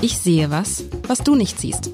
Ich 0.00 0.16
sehe 0.16 0.48
was, 0.48 0.84
was 1.08 1.24
du 1.24 1.34
nicht 1.34 1.58
siehst. 1.58 1.90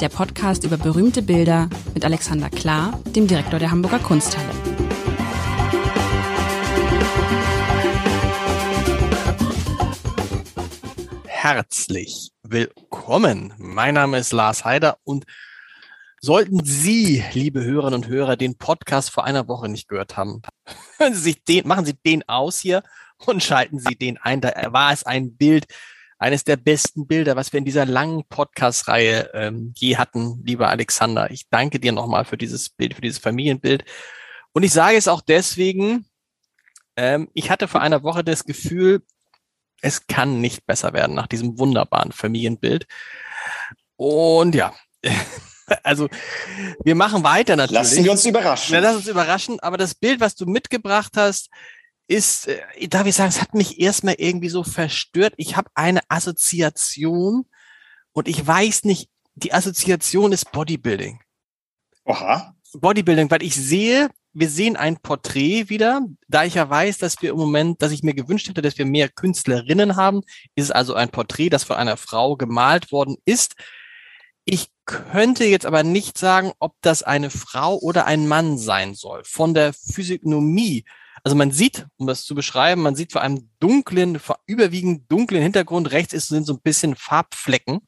Der 0.00 0.08
Podcast 0.08 0.64
über 0.64 0.78
berühmte 0.78 1.20
Bilder 1.20 1.68
mit 1.92 2.02
Alexander 2.02 2.48
Klar, 2.48 2.98
dem 3.14 3.26
Direktor 3.26 3.58
der 3.58 3.70
Hamburger 3.70 3.98
Kunsthalle. 3.98 4.48
Herzlich 11.26 12.30
willkommen. 12.42 13.52
Mein 13.58 13.92
Name 13.92 14.16
ist 14.16 14.32
Lars 14.32 14.64
Heider 14.64 14.96
und 15.04 15.26
sollten 16.22 16.64
Sie, 16.64 17.22
liebe 17.34 17.62
Hörerinnen 17.62 18.02
und 18.04 18.08
Hörer, 18.08 18.36
den 18.36 18.56
Podcast 18.56 19.10
vor 19.10 19.24
einer 19.26 19.48
Woche 19.48 19.68
nicht 19.68 19.88
gehört 19.88 20.16
haben, 20.16 20.40
machen 21.64 21.84
Sie 21.84 21.94
den 22.06 22.26
aus 22.26 22.58
hier 22.60 22.82
und 23.26 23.42
schalten 23.42 23.80
Sie 23.80 23.96
den 23.96 24.16
ein. 24.16 24.40
Da 24.40 24.72
war 24.72 24.94
es 24.94 25.04
ein 25.04 25.36
Bild, 25.36 25.66
eines 26.18 26.44
der 26.44 26.56
besten 26.56 27.06
Bilder, 27.06 27.36
was 27.36 27.52
wir 27.52 27.58
in 27.58 27.64
dieser 27.64 27.86
langen 27.86 28.24
Podcast-Reihe 28.28 29.30
ähm, 29.34 29.72
je 29.76 29.96
hatten, 29.96 30.42
lieber 30.44 30.68
Alexander. 30.68 31.30
Ich 31.30 31.48
danke 31.50 31.80
dir 31.80 31.92
nochmal 31.92 32.24
für 32.24 32.36
dieses 32.36 32.68
Bild, 32.70 32.94
für 32.94 33.00
dieses 33.00 33.18
Familienbild. 33.18 33.84
Und 34.52 34.62
ich 34.62 34.72
sage 34.72 34.96
es 34.96 35.08
auch 35.08 35.20
deswegen, 35.20 36.06
ähm, 36.96 37.28
ich 37.34 37.50
hatte 37.50 37.68
vor 37.68 37.80
einer 37.80 38.02
Woche 38.02 38.24
das 38.24 38.44
Gefühl, 38.44 39.02
es 39.80 40.06
kann 40.06 40.40
nicht 40.40 40.66
besser 40.66 40.92
werden 40.92 41.14
nach 41.14 41.26
diesem 41.26 41.58
wunderbaren 41.58 42.12
Familienbild. 42.12 42.86
Und 43.96 44.54
ja, 44.54 44.74
also 45.82 46.08
wir 46.84 46.94
machen 46.94 47.24
weiter 47.24 47.56
natürlich. 47.56 47.82
Lassen 47.82 48.04
wir 48.04 48.12
uns 48.12 48.24
überraschen. 48.24 48.74
Ja, 48.74 48.80
lass 48.80 48.96
uns 48.96 49.08
überraschen. 49.08 49.60
Aber 49.60 49.76
das 49.76 49.94
Bild, 49.94 50.20
was 50.20 50.34
du 50.34 50.46
mitgebracht 50.46 51.12
hast, 51.16 51.50
ist, 52.06 52.48
äh, 52.48 52.88
darf 52.88 53.06
ich 53.06 53.14
sagen, 53.14 53.30
es 53.30 53.40
hat 53.40 53.54
mich 53.54 53.80
erstmal 53.80 54.14
irgendwie 54.18 54.48
so 54.48 54.62
verstört. 54.62 55.34
Ich 55.36 55.56
habe 55.56 55.70
eine 55.74 56.00
Assoziation 56.08 57.46
und 58.12 58.28
ich 58.28 58.46
weiß 58.46 58.84
nicht, 58.84 59.08
die 59.34 59.52
Assoziation 59.52 60.32
ist 60.32 60.52
Bodybuilding. 60.52 61.20
Oha. 62.04 62.54
Bodybuilding, 62.74 63.30
weil 63.30 63.42
ich 63.42 63.54
sehe, 63.54 64.10
wir 64.32 64.48
sehen 64.48 64.76
ein 64.76 64.98
Porträt 64.98 65.68
wieder. 65.68 66.02
Da 66.28 66.44
ich 66.44 66.54
ja 66.54 66.68
weiß, 66.68 66.98
dass 66.98 67.22
wir 67.22 67.30
im 67.30 67.36
Moment, 67.36 67.82
dass 67.82 67.92
ich 67.92 68.02
mir 68.02 68.14
gewünscht 68.14 68.48
hätte, 68.48 68.62
dass 68.62 68.78
wir 68.78 68.84
mehr 68.84 69.08
Künstlerinnen 69.08 69.96
haben, 69.96 70.22
ist 70.54 70.64
es 70.64 70.70
also 70.70 70.94
ein 70.94 71.08
Porträt, 71.08 71.50
das 71.50 71.64
von 71.64 71.76
einer 71.76 71.96
Frau 71.96 72.36
gemalt 72.36 72.92
worden 72.92 73.16
ist. 73.24 73.54
Ich 74.44 74.68
könnte 74.84 75.44
jetzt 75.44 75.66
aber 75.66 75.82
nicht 75.82 76.18
sagen, 76.18 76.52
ob 76.58 76.74
das 76.82 77.02
eine 77.02 77.30
Frau 77.30 77.78
oder 77.78 78.06
ein 78.06 78.28
Mann 78.28 78.58
sein 78.58 78.94
soll. 78.94 79.22
Von 79.24 79.54
der 79.54 79.72
Physiognomie 79.72 80.84
also 81.24 81.36
man 81.36 81.50
sieht, 81.50 81.86
um 81.96 82.06
das 82.06 82.24
zu 82.24 82.34
beschreiben, 82.34 82.82
man 82.82 82.94
sieht 82.94 83.12
vor 83.12 83.22
einem 83.22 83.48
dunklen, 83.58 84.18
vor 84.18 84.38
überwiegend 84.46 85.10
dunklen 85.10 85.42
Hintergrund 85.42 85.90
rechts 85.90 86.12
ist, 86.12 86.28
sind 86.28 86.46
so 86.46 86.52
ein 86.52 86.60
bisschen 86.60 86.96
Farbflecken, 86.96 87.80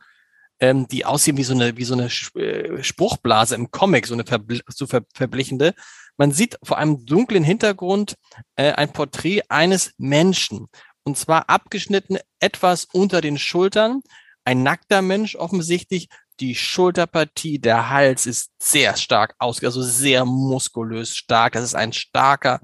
ähm, 0.59 0.89
die 0.89 1.05
aussehen 1.05 1.37
wie 1.37 1.45
so 1.45 1.53
eine, 1.53 1.77
wie 1.77 1.85
so 1.85 1.93
eine 1.93 2.07
äh, 2.43 2.83
Spruchblase 2.83 3.55
im 3.55 3.71
Comic, 3.71 4.07
so 4.07 4.15
eine 4.15 4.25
verbl 4.25 4.63
so 4.69 4.87
ver 4.87 5.03
verblichende. 5.15 5.75
Man 6.17 6.33
sieht 6.33 6.59
vor 6.63 6.79
einem 6.79 7.05
dunklen 7.05 7.45
Hintergrund 7.45 8.15
äh, 8.57 8.73
ein 8.73 8.93
Porträt 8.93 9.43
eines 9.51 9.93
Menschen. 9.99 10.69
Und 11.05 11.19
zwar 11.19 11.51
abgeschnitten 11.51 12.17
etwas 12.41 12.87
unter 12.87 13.21
den 13.21 13.39
Schultern. 13.39 14.01
Ein 14.45 14.63
nackter 14.63 15.03
Mensch 15.03 15.37
offensichtlich. 15.37 16.09
Die 16.41 16.55
Schulterpartie, 16.55 17.59
der 17.59 17.91
Hals 17.91 18.27
ist 18.27 18.51
sehr 18.63 18.97
stark 18.97 19.35
aus, 19.39 19.63
also 19.63 19.83
sehr 19.83 20.25
muskulös 20.25 21.17
stark. 21.17 21.53
Das 21.53 21.65
ist 21.65 21.75
ein 21.75 21.93
starker, 21.93 22.61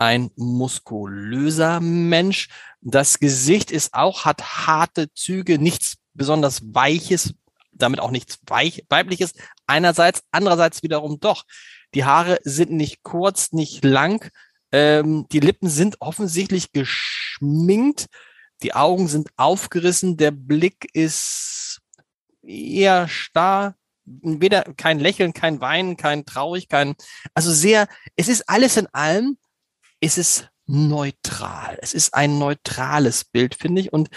ein 0.00 0.30
muskulöser 0.34 1.78
Mensch. 1.80 2.48
Das 2.80 3.18
Gesicht 3.18 3.70
ist 3.70 3.92
auch, 3.92 4.24
hat 4.24 4.66
harte 4.66 5.12
Züge, 5.12 5.58
nichts 5.58 5.98
besonders 6.14 6.62
weiches, 6.74 7.34
damit 7.70 8.00
auch 8.00 8.10
nichts 8.10 8.38
weich, 8.46 8.84
weibliches. 8.88 9.34
Einerseits, 9.66 10.22
andererseits 10.32 10.82
wiederum 10.82 11.20
doch. 11.20 11.44
Die 11.94 12.04
Haare 12.04 12.38
sind 12.44 12.72
nicht 12.72 13.02
kurz, 13.02 13.52
nicht 13.52 13.84
lang. 13.84 14.30
Ähm, 14.72 15.26
die 15.32 15.40
Lippen 15.40 15.68
sind 15.68 16.00
offensichtlich 16.00 16.72
geschminkt. 16.72 18.06
Die 18.62 18.72
Augen 18.72 19.06
sind 19.06 19.28
aufgerissen. 19.36 20.16
Der 20.16 20.30
Blick 20.30 20.88
ist 20.94 21.80
eher 22.42 23.06
starr. 23.06 23.74
Weder 24.04 24.62
kein 24.78 24.98
Lächeln, 24.98 25.34
kein 25.34 25.60
Weinen, 25.60 25.98
kein 25.98 26.24
Traurig, 26.24 26.68
kein, 26.68 26.94
also 27.34 27.52
sehr, 27.52 27.86
es 28.16 28.28
ist 28.28 28.48
alles 28.48 28.76
in 28.76 28.86
allem 28.88 29.36
ist 30.00 30.18
es 30.18 30.48
neutral. 30.66 31.78
Es 31.82 31.94
ist 31.94 32.14
ein 32.14 32.38
neutrales 32.38 33.24
Bild, 33.24 33.54
finde 33.54 33.80
ich. 33.82 33.92
Und 33.92 34.08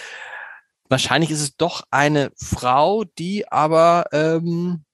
wahrscheinlich 0.88 1.32
ist 1.32 1.42
es 1.42 1.56
doch 1.56 1.84
eine 1.92 2.32
Frau, 2.36 3.04
die 3.04 3.52
aber 3.52 4.06
ähm, 4.12 4.86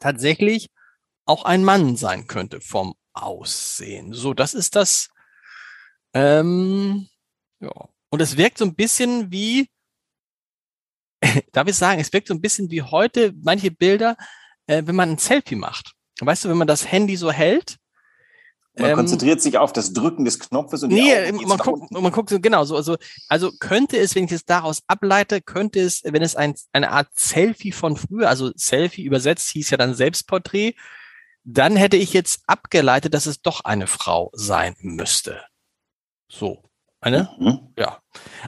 tatsächlich 0.00 0.70
auch 1.24 1.44
ein 1.44 1.64
Mann 1.64 1.96
sein 1.96 2.26
könnte 2.26 2.60
vom 2.60 2.94
Aussehen. 3.12 4.12
So, 4.14 4.32
das 4.32 4.54
ist 4.54 4.76
das. 4.76 5.10
Ähm, 6.14 7.08
ja. 7.60 7.88
Und 8.10 8.22
es 8.22 8.36
wirkt 8.36 8.58
so 8.58 8.64
ein 8.64 8.74
bisschen 8.74 9.30
wie, 9.30 9.68
darf 11.52 11.68
ich 11.68 11.76
sagen, 11.76 12.00
es 12.00 12.12
wirkt 12.12 12.28
so 12.28 12.34
ein 12.34 12.40
bisschen 12.40 12.70
wie 12.70 12.82
heute 12.82 13.34
manche 13.42 13.70
Bilder, 13.70 14.16
äh, 14.66 14.82
wenn 14.86 14.96
man 14.96 15.10
ein 15.10 15.18
Selfie 15.18 15.56
macht. 15.56 15.92
Weißt 16.20 16.44
du, 16.44 16.48
wenn 16.48 16.56
man 16.56 16.66
das 16.66 16.90
Handy 16.90 17.16
so 17.16 17.30
hält 17.30 17.78
man 18.78 18.90
ähm, 18.90 18.96
konzentriert 18.96 19.40
sich 19.40 19.58
auf 19.58 19.72
das 19.72 19.92
Drücken 19.92 20.24
des 20.24 20.38
Knopfes 20.38 20.82
und 20.82 20.92
nee, 20.92 21.32
man 21.32 21.58
guckt, 21.58 21.90
man 21.90 22.12
guckt 22.12 22.30
genau 22.42 22.64
so. 22.64 22.76
Also, 22.76 22.96
also 23.28 23.50
könnte 23.58 23.98
es, 23.98 24.14
wenn 24.14 24.24
ich 24.24 24.32
es 24.32 24.44
daraus 24.44 24.82
ableite, 24.86 25.40
könnte 25.40 25.80
es, 25.80 26.02
wenn 26.04 26.22
es 26.22 26.36
ein, 26.36 26.54
eine 26.72 26.90
Art 26.90 27.08
Selfie 27.14 27.72
von 27.72 27.96
früher, 27.96 28.28
also 28.28 28.52
Selfie 28.54 29.02
übersetzt 29.02 29.50
hieß 29.50 29.70
ja 29.70 29.76
dann 29.76 29.94
Selbstporträt, 29.94 30.74
dann 31.44 31.76
hätte 31.76 31.96
ich 31.96 32.12
jetzt 32.12 32.42
abgeleitet, 32.46 33.14
dass 33.14 33.26
es 33.26 33.40
doch 33.40 33.60
eine 33.64 33.86
Frau 33.86 34.30
sein 34.34 34.76
müsste. 34.80 35.42
So. 36.28 36.68
Eine? 37.00 37.30
Mhm. 37.38 37.72
Ja. 37.76 38.00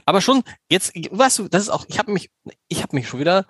Aber 0.05 0.21
schon, 0.21 0.43
jetzt, 0.69 0.93
weißt 0.95 1.39
du, 1.39 1.47
das 1.47 1.63
ist 1.63 1.69
auch, 1.69 1.85
ich 1.87 1.99
habe 1.99 2.11
mich, 2.11 2.29
ich 2.67 2.83
habe 2.83 2.95
mich 2.95 3.07
schon 3.07 3.19
wieder, 3.19 3.45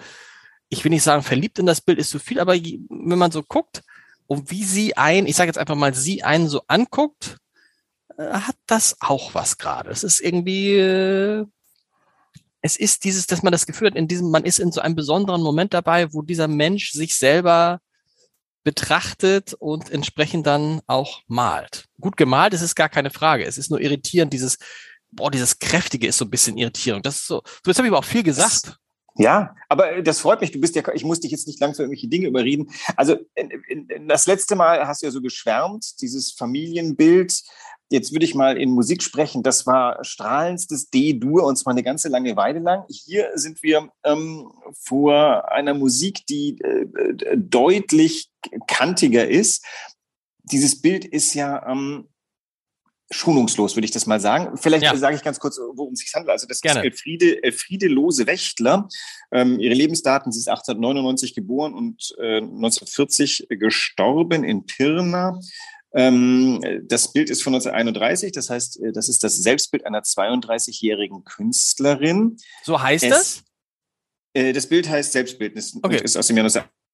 ich 0.70 0.84
will 0.84 0.92
nicht 0.92 1.04
sagen, 1.04 1.24
verliebt 1.24 1.58
in 1.60 1.66
das 1.66 1.82
Bild 1.82 1.98
ist 1.98 2.12
zu 2.12 2.20
viel, 2.20 2.40
aber 2.40 2.54
wenn 2.54 3.18
man 3.18 3.32
so 3.32 3.42
guckt, 3.42 3.84
und 4.32 4.50
wie 4.50 4.64
sie 4.64 4.96
ein, 4.96 5.28
ich 5.28 5.36
sage 5.36 5.50
jetzt 5.50 5.58
einfach 5.58 5.76
mal, 5.76 5.94
sie 5.94 6.24
einen 6.24 6.48
so 6.48 6.62
anguckt, 6.68 7.36
äh, 8.18 8.30
hat 8.32 8.56
das 8.66 8.96
auch 9.02 9.34
was 9.34 9.58
gerade. 9.58 9.90
Es 9.90 10.06
ist 10.06 10.22
irgendwie, 10.22 10.72
äh, 10.72 11.46
es 12.62 12.78
ist 12.78 13.04
dieses, 13.04 13.28
dass 13.28 13.44
man 13.44 13.52
das 13.52 13.66
Gefühl 13.66 13.88
hat, 13.88 13.98
in 13.98 14.08
diesem, 14.08 14.32
man 14.32 14.46
ist 14.46 14.60
in 14.60 14.72
so 14.72 14.80
einem 14.80 14.96
besonderen 14.96 15.42
Moment 15.42 15.74
dabei, 15.74 16.14
wo 16.14 16.22
dieser 16.22 16.48
Mensch 16.48 16.94
sich 16.94 17.18
selber 17.18 17.82
betrachtet 18.64 19.54
und 19.54 19.90
entsprechend 19.90 20.48
dann 20.48 20.80
auch 20.88 21.24
malt. 21.28 21.88
Gut 22.00 22.16
gemalt, 22.16 22.54
es 22.54 22.62
ist 22.62 22.76
gar 22.76 22.88
keine 22.88 23.10
Frage. 23.10 23.44
Es 23.44 23.58
ist 23.58 23.70
nur 23.70 23.82
irritierend, 23.82 24.32
dieses, 24.32 24.60
boah, 25.12 25.30
dieses 25.30 25.60
Kräftige 25.60 26.08
ist 26.08 26.18
so 26.18 26.24
ein 26.24 26.32
bisschen 26.32 26.58
irritierend. 26.58 27.06
Das 27.06 27.18
ist 27.18 27.28
so, 27.28 27.42
so 27.66 27.70
jetzt 27.70 27.80
habe 27.80 27.88
ich 27.90 27.92
aber 27.92 28.00
auch 28.00 28.06
viel 28.06 28.24
gesagt. 28.24 28.78
Ja, 29.16 29.56
aber 29.70 29.98
äh, 29.98 30.04
das 30.04 30.20
freut 30.20 30.42
mich. 30.42 30.52
Du 30.52 30.60
bist 30.60 30.76
ja, 30.76 30.84
ich 30.94 31.04
muss 31.04 31.20
dich 31.20 31.32
jetzt 31.32 31.48
nicht 31.48 31.60
lang 31.60 31.74
für 31.74 31.84
irgendwelche 31.84 32.08
Dinge 32.08 32.28
überreden. 32.28 32.72
Also 32.96 33.18
das 34.08 34.28
letzte 34.28 34.56
Mal 34.56 34.88
hast 34.88 35.02
du 35.02 35.08
ja 35.08 35.12
so 35.12 35.22
geschwärmt, 35.22 36.02
dieses 36.02 36.32
Familienbild. 36.32 37.42
Jetzt 37.90 38.14
würde 38.14 38.24
ich 38.24 38.36
mal 38.36 38.58
in 38.58 38.72
Musik 38.72 39.04
sprechen. 39.04 39.44
Das 39.44 39.68
war 39.68 40.02
strahlendstes 40.04 40.90
D-Dur 40.90 41.44
und 41.44 41.58
zwar 41.58 41.72
eine 41.72 41.84
ganze 41.84 42.08
lange 42.08 42.38
Weile 42.38 42.60
lang. 42.60 42.86
Hier 42.90 43.32
sind 43.36 43.62
wir 43.64 43.90
ähm, 44.06 44.50
vor 44.74 45.52
einer 45.52 45.74
Musik, 45.74 46.26
die 46.28 46.58
äh, 46.62 46.84
äh 46.84 47.38
deutlich 47.38 48.32
kantiger 48.68 49.28
ist. 49.28 49.66
Dieses 50.44 50.82
Bild 50.82 51.04
ist 51.04 51.34
ja 51.34 51.70
ähm, 51.70 52.08
schonungslos, 53.12 53.76
würde 53.76 53.86
ich 53.86 53.92
das 53.92 54.08
mal 54.08 54.20
sagen. 54.20 54.58
Vielleicht 54.58 54.84
ja. 54.84 54.96
sage 54.96 55.16
ich 55.16 55.24
ganz 55.24 55.40
kurz, 55.40 55.60
worum 55.74 55.94
es 55.94 56.00
sich 56.00 56.14
handelt. 56.14 56.32
Also 56.32 56.48
das 56.48 56.62
Gerne. 56.62 56.80
ist 56.80 56.86
Elfriede, 56.86 57.44
Elfriede 57.44 57.88
Lose-Wächtler. 57.88 58.88
Ähm, 59.32 59.60
ihre 59.60 59.74
Lebensdaten, 59.74 60.32
sie 60.32 60.40
ist 60.40 60.48
1899 60.48 61.36
geboren 61.36 61.74
und 61.74 62.16
äh, 62.18 62.38
1940 62.38 63.48
gestorben 63.50 64.44
in 64.44 64.66
Pirna. 64.66 65.40
Ähm, 65.94 66.62
das 66.84 67.12
Bild 67.12 67.30
ist 67.30 67.44
von 67.44 67.54
1931, 67.54 68.32
das 68.32 68.50
heißt, 68.50 68.82
äh, 68.82 68.92
das 68.94 69.10
ist 69.10 69.24
das 69.24 69.38
Selbstbild 69.38 69.86
einer 69.86 70.02
32-jährigen 70.02 71.26
Künstlerin. 71.26 72.38
So 72.64 72.82
heißt 72.82 73.04
es, 73.04 73.10
das? 73.10 73.44
Äh, 74.34 74.54
das 74.54 74.68
Bild 74.68 74.90
heißt 74.90 75.12
Selbstbildnis 75.12 75.78
okay. 75.82 76.02
ist 76.02 76.16
aus 76.16 76.28
dem 76.28 76.38
Jahr 76.38 76.46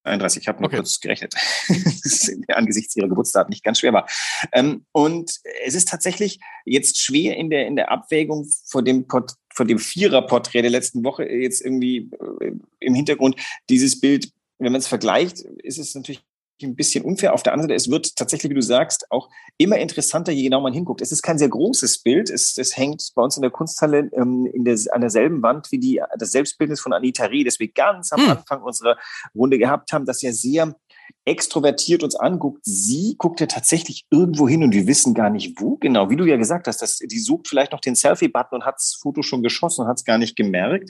31, 0.03 0.41
ich 0.41 0.47
habe 0.47 0.59
nur 0.59 0.67
okay. 0.67 0.77
kurz 0.77 0.99
gerechnet. 0.99 1.33
angesichts 2.47 2.95
ihrer 2.95 3.09
Geburtsdaten 3.09 3.49
nicht 3.49 3.63
ganz 3.63 3.79
schwer 3.79 3.93
war. 3.93 4.07
Ähm, 4.53 4.85
und 4.91 5.39
es 5.65 5.75
ist 5.75 5.87
tatsächlich 5.87 6.39
jetzt 6.65 6.99
schwer 6.99 7.35
in 7.37 7.49
der, 7.49 7.67
in 7.67 7.75
der 7.75 7.91
Abwägung 7.91 8.47
vor 8.65 8.83
dem, 8.83 9.07
Port, 9.07 9.33
vor 9.53 9.65
dem 9.65 9.79
Vierer-Porträt 9.79 10.61
der 10.61 10.71
letzten 10.71 11.03
Woche 11.03 11.23
jetzt 11.23 11.61
irgendwie 11.61 12.09
äh, 12.41 12.51
im 12.79 12.93
Hintergrund 12.93 13.35
dieses 13.69 13.99
Bild, 13.99 14.31
wenn 14.59 14.71
man 14.71 14.79
es 14.79 14.87
vergleicht, 14.87 15.39
ist 15.39 15.77
es 15.77 15.93
natürlich 15.93 16.23
ein 16.63 16.75
bisschen 16.75 17.03
unfair. 17.03 17.33
Auf 17.33 17.43
der 17.43 17.53
anderen 17.53 17.69
Seite, 17.69 17.75
es 17.75 17.89
wird 17.89 18.15
tatsächlich, 18.15 18.49
wie 18.49 18.55
du 18.55 18.61
sagst, 18.61 19.11
auch 19.11 19.29
immer 19.57 19.77
interessanter, 19.77 20.31
je 20.31 20.43
genau 20.43 20.61
man 20.61 20.73
hinguckt. 20.73 21.01
Es 21.01 21.11
ist 21.11 21.21
kein 21.21 21.37
sehr 21.37 21.49
großes 21.49 21.99
Bild. 21.99 22.29
Es, 22.29 22.57
es 22.57 22.75
hängt 22.77 23.11
bei 23.15 23.21
uns 23.21 23.37
in 23.37 23.41
der 23.41 23.51
Kunsthalle 23.51 24.09
ähm, 24.13 24.45
in 24.53 24.65
der, 24.65 24.77
an 24.91 25.01
derselben 25.01 25.41
Wand 25.41 25.71
wie 25.71 25.79
die, 25.79 26.01
das 26.17 26.31
Selbstbildnis 26.31 26.79
von 26.79 26.93
Anita 26.93 27.25
Reh, 27.25 27.43
das 27.43 27.59
wir 27.59 27.67
ganz 27.69 28.11
am 28.11 28.21
hm. 28.21 28.29
Anfang 28.31 28.61
unserer 28.61 28.97
Runde 29.35 29.57
gehabt 29.57 29.91
haben, 29.93 30.05
das 30.05 30.21
ja 30.21 30.31
sehr 30.31 30.75
extrovertiert 31.25 32.03
uns 32.03 32.15
anguckt. 32.15 32.61
Sie 32.63 33.15
guckt 33.17 33.39
ja 33.39 33.47
tatsächlich 33.47 34.05
irgendwo 34.09 34.47
hin 34.47 34.63
und 34.63 34.73
wir 34.73 34.87
wissen 34.87 35.13
gar 35.13 35.29
nicht 35.29 35.59
wo 35.59 35.75
genau. 35.75 36.09
Wie 36.09 36.15
du 36.15 36.25
ja 36.25 36.37
gesagt 36.37 36.67
hast, 36.67 36.81
dass 36.81 36.97
die 36.97 37.19
sucht 37.19 37.47
vielleicht 37.47 37.71
noch 37.71 37.81
den 37.81 37.95
Selfie-Button 37.95 38.59
und 38.59 38.65
hat 38.65 38.75
das 38.75 38.97
Foto 39.01 39.21
schon 39.21 39.43
geschossen 39.43 39.81
und 39.81 39.87
hat 39.87 39.97
es 39.97 40.05
gar 40.05 40.17
nicht 40.17 40.35
gemerkt. 40.35 40.89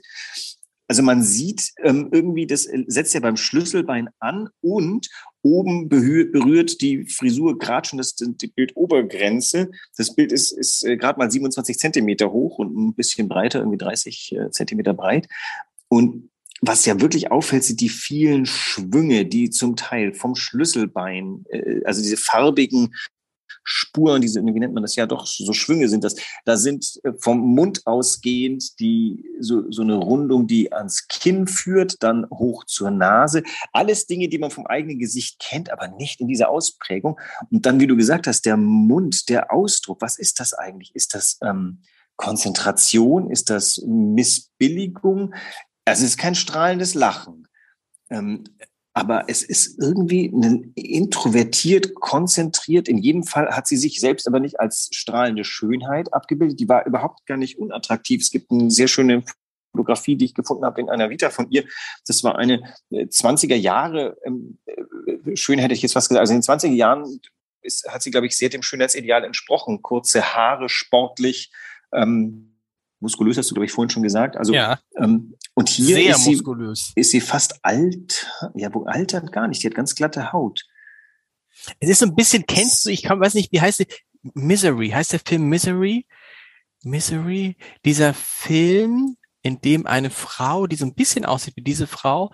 Also 0.87 1.03
man 1.03 1.21
sieht 1.21 1.73
ähm, 1.83 2.09
irgendwie, 2.11 2.47
das 2.47 2.63
setzt 2.87 3.13
ja 3.13 3.19
beim 3.19 3.37
Schlüsselbein 3.37 4.09
an 4.19 4.49
und 4.61 5.09
oben 5.41 5.89
berührt 5.89 6.81
die 6.81 7.05
Frisur 7.05 7.57
gerade 7.57 7.87
schon 7.87 7.97
das, 7.97 8.15
die 8.15 8.47
Bildobergrenze. 8.47 9.71
Das 9.97 10.15
Bild 10.15 10.31
ist, 10.31 10.51
ist 10.51 10.83
äh, 10.85 10.97
gerade 10.97 11.19
mal 11.19 11.29
27 11.29 11.77
Zentimeter 11.77 12.31
hoch 12.31 12.57
und 12.59 12.75
ein 12.75 12.93
bisschen 12.93 13.27
breiter, 13.27 13.59
irgendwie 13.59 13.77
30 13.77 14.35
äh, 14.35 14.51
Zentimeter 14.51 14.93
breit. 14.93 15.27
Und 15.89 16.29
was 16.61 16.85
ja 16.85 16.99
wirklich 16.99 17.31
auffällt, 17.31 17.63
sind 17.63 17.81
die 17.81 17.89
vielen 17.89 18.45
Schwünge, 18.45 19.25
die 19.25 19.49
zum 19.49 19.75
Teil 19.75 20.13
vom 20.13 20.35
Schlüsselbein, 20.35 21.45
äh, 21.49 21.81
also 21.85 22.01
diese 22.01 22.17
farbigen 22.17 22.93
Spuren, 23.69 24.21
diese, 24.21 24.41
wie 24.45 24.59
nennt 24.59 24.73
man 24.73 24.83
das 24.83 24.95
ja 24.95 25.05
doch, 25.05 25.25
so 25.25 25.51
Schwünge 25.51 25.89
sind 25.89 26.05
das. 26.05 26.15
Da 26.45 26.55
sind 26.55 27.01
äh, 27.03 27.11
vom 27.19 27.39
Mund 27.39 27.85
ausgehend 27.85 28.79
die, 28.79 29.25
so, 29.41 29.69
so 29.69 29.81
eine 29.81 29.95
Rundung, 29.95 30.47
die 30.47 30.71
ans 30.71 31.09
Kinn 31.09 31.47
führt, 31.47 32.01
dann 32.01 32.25
hoch 32.29 32.63
zur 32.63 32.91
Nase. 32.91 33.43
Alles 33.73 34.07
Dinge, 34.07 34.29
die 34.29 34.37
man 34.37 34.51
vom 34.51 34.65
eigenen 34.67 34.99
Gesicht 34.99 35.39
kennt, 35.39 35.69
aber 35.69 35.89
nicht 35.89 36.21
in 36.21 36.29
dieser 36.29 36.47
Ausprägung. 36.47 37.19
Und 37.51 37.65
dann, 37.65 37.81
wie 37.81 37.87
du 37.87 37.97
gesagt 37.97 38.25
hast, 38.25 38.45
der 38.45 38.55
Mund, 38.55 39.27
der 39.27 39.51
Ausdruck, 39.51 40.01
was 40.01 40.17
ist 40.17 40.39
das 40.39 40.53
eigentlich? 40.53 40.95
Ist 40.95 41.13
das 41.13 41.37
ähm, 41.43 41.81
Konzentration? 42.15 43.29
Ist 43.29 43.49
das 43.49 43.83
Missbilligung? 43.85 45.33
Also 45.83 46.05
es 46.05 46.11
ist 46.11 46.17
kein 46.17 46.35
strahlendes 46.35 46.93
Lachen. 46.93 47.49
Ähm, 48.09 48.45
aber 48.97 49.25
es 49.27 49.43
ist 49.43 49.77
irgendwie 49.79 50.25
introvertiert, 50.73 51.93
konzentriert. 51.93 52.87
In 52.87 52.97
jedem 52.97 53.23
Fall 53.23 53.55
hat 53.55 53.67
sie 53.67 53.77
sich 53.77 53.99
selbst 53.99 54.27
aber 54.27 54.39
nicht 54.39 54.59
als 54.59 54.89
strahlende 54.91 55.43
Schönheit 55.43 56.11
abgebildet. 56.15 56.59
Die 56.59 56.67
war 56.67 56.83
überhaupt 56.87 57.27
gar 57.27 57.37
nicht 57.37 57.59
unattraktiv. 57.59 58.21
Es 58.21 58.31
gibt 58.31 58.49
eine 58.49 58.71
sehr 58.71 58.87
schöne 58.87 59.21
Fotografie, 59.71 60.15
die 60.15 60.25
ich 60.25 60.33
gefunden 60.33 60.65
habe 60.65 60.81
in 60.81 60.89
einer 60.89 61.11
Vita 61.11 61.29
von 61.29 61.47
ihr. 61.51 61.65
Das 62.07 62.23
war 62.23 62.39
eine 62.39 62.63
20er 62.91 63.53
äh, 63.53 63.57
Jahre 63.57 64.17
ähm, 64.25 64.57
äh, 64.65 65.35
Schönheit, 65.35 65.65
hätte 65.65 65.75
ich 65.75 65.83
jetzt 65.83 65.95
was 65.95 66.09
gesagt. 66.09 66.21
Also 66.21 66.33
in 66.33 66.41
den 66.41 66.47
20er 66.47 66.73
Jahren 66.73 67.21
ist, 67.61 67.87
hat 67.87 68.01
sie, 68.01 68.09
glaube 68.09 68.25
ich, 68.25 68.35
sehr 68.35 68.49
dem 68.49 68.63
Schönheitsideal 68.63 69.25
entsprochen. 69.25 69.83
Kurze 69.83 70.33
Haare, 70.33 70.69
sportlich, 70.69 71.51
ähm, 71.93 72.56
muskulös 72.99 73.37
hast 73.37 73.49
du, 73.49 73.55
glaube 73.55 73.65
ich, 73.65 73.71
vorhin 73.71 73.89
schon 73.89 74.03
gesagt. 74.03 74.37
Also, 74.37 74.53
ja. 74.53 74.79
ähm, 74.97 75.35
und 75.53 75.69
hier 75.69 75.95
Sehr 75.95 76.11
ist, 76.11 76.23
sie, 76.23 76.31
muskulös. 76.31 76.91
ist 76.95 77.11
sie 77.11 77.21
fast 77.21 77.63
alt, 77.63 78.27
ja, 78.55 78.73
wo 78.73 78.85
altert 78.85 79.31
gar 79.31 79.47
nicht, 79.47 79.61
die 79.63 79.67
hat 79.67 79.75
ganz 79.75 79.95
glatte 79.95 80.33
Haut. 80.33 80.65
Es 81.79 81.89
ist 81.89 81.99
so 81.99 82.05
ein 82.05 82.15
bisschen, 82.15 82.45
kennst 82.45 82.85
du, 82.85 82.89
ich 82.89 83.03
kann, 83.03 83.19
weiß 83.19 83.33
nicht, 83.33 83.51
wie 83.51 83.61
heißt 83.61 83.79
sie? 83.79 83.87
Misery, 84.33 84.89
heißt 84.89 85.13
der 85.13 85.19
Film 85.19 85.43
Misery? 85.43 86.05
Misery, 86.83 87.57
dieser 87.85 88.13
Film, 88.13 89.17
in 89.41 89.61
dem 89.61 89.85
eine 89.85 90.09
Frau, 90.09 90.67
die 90.67 90.75
so 90.75 90.85
ein 90.85 90.93
bisschen 90.93 91.25
aussieht 91.25 91.55
wie 91.55 91.61
diese 91.61 91.87
Frau, 91.87 92.31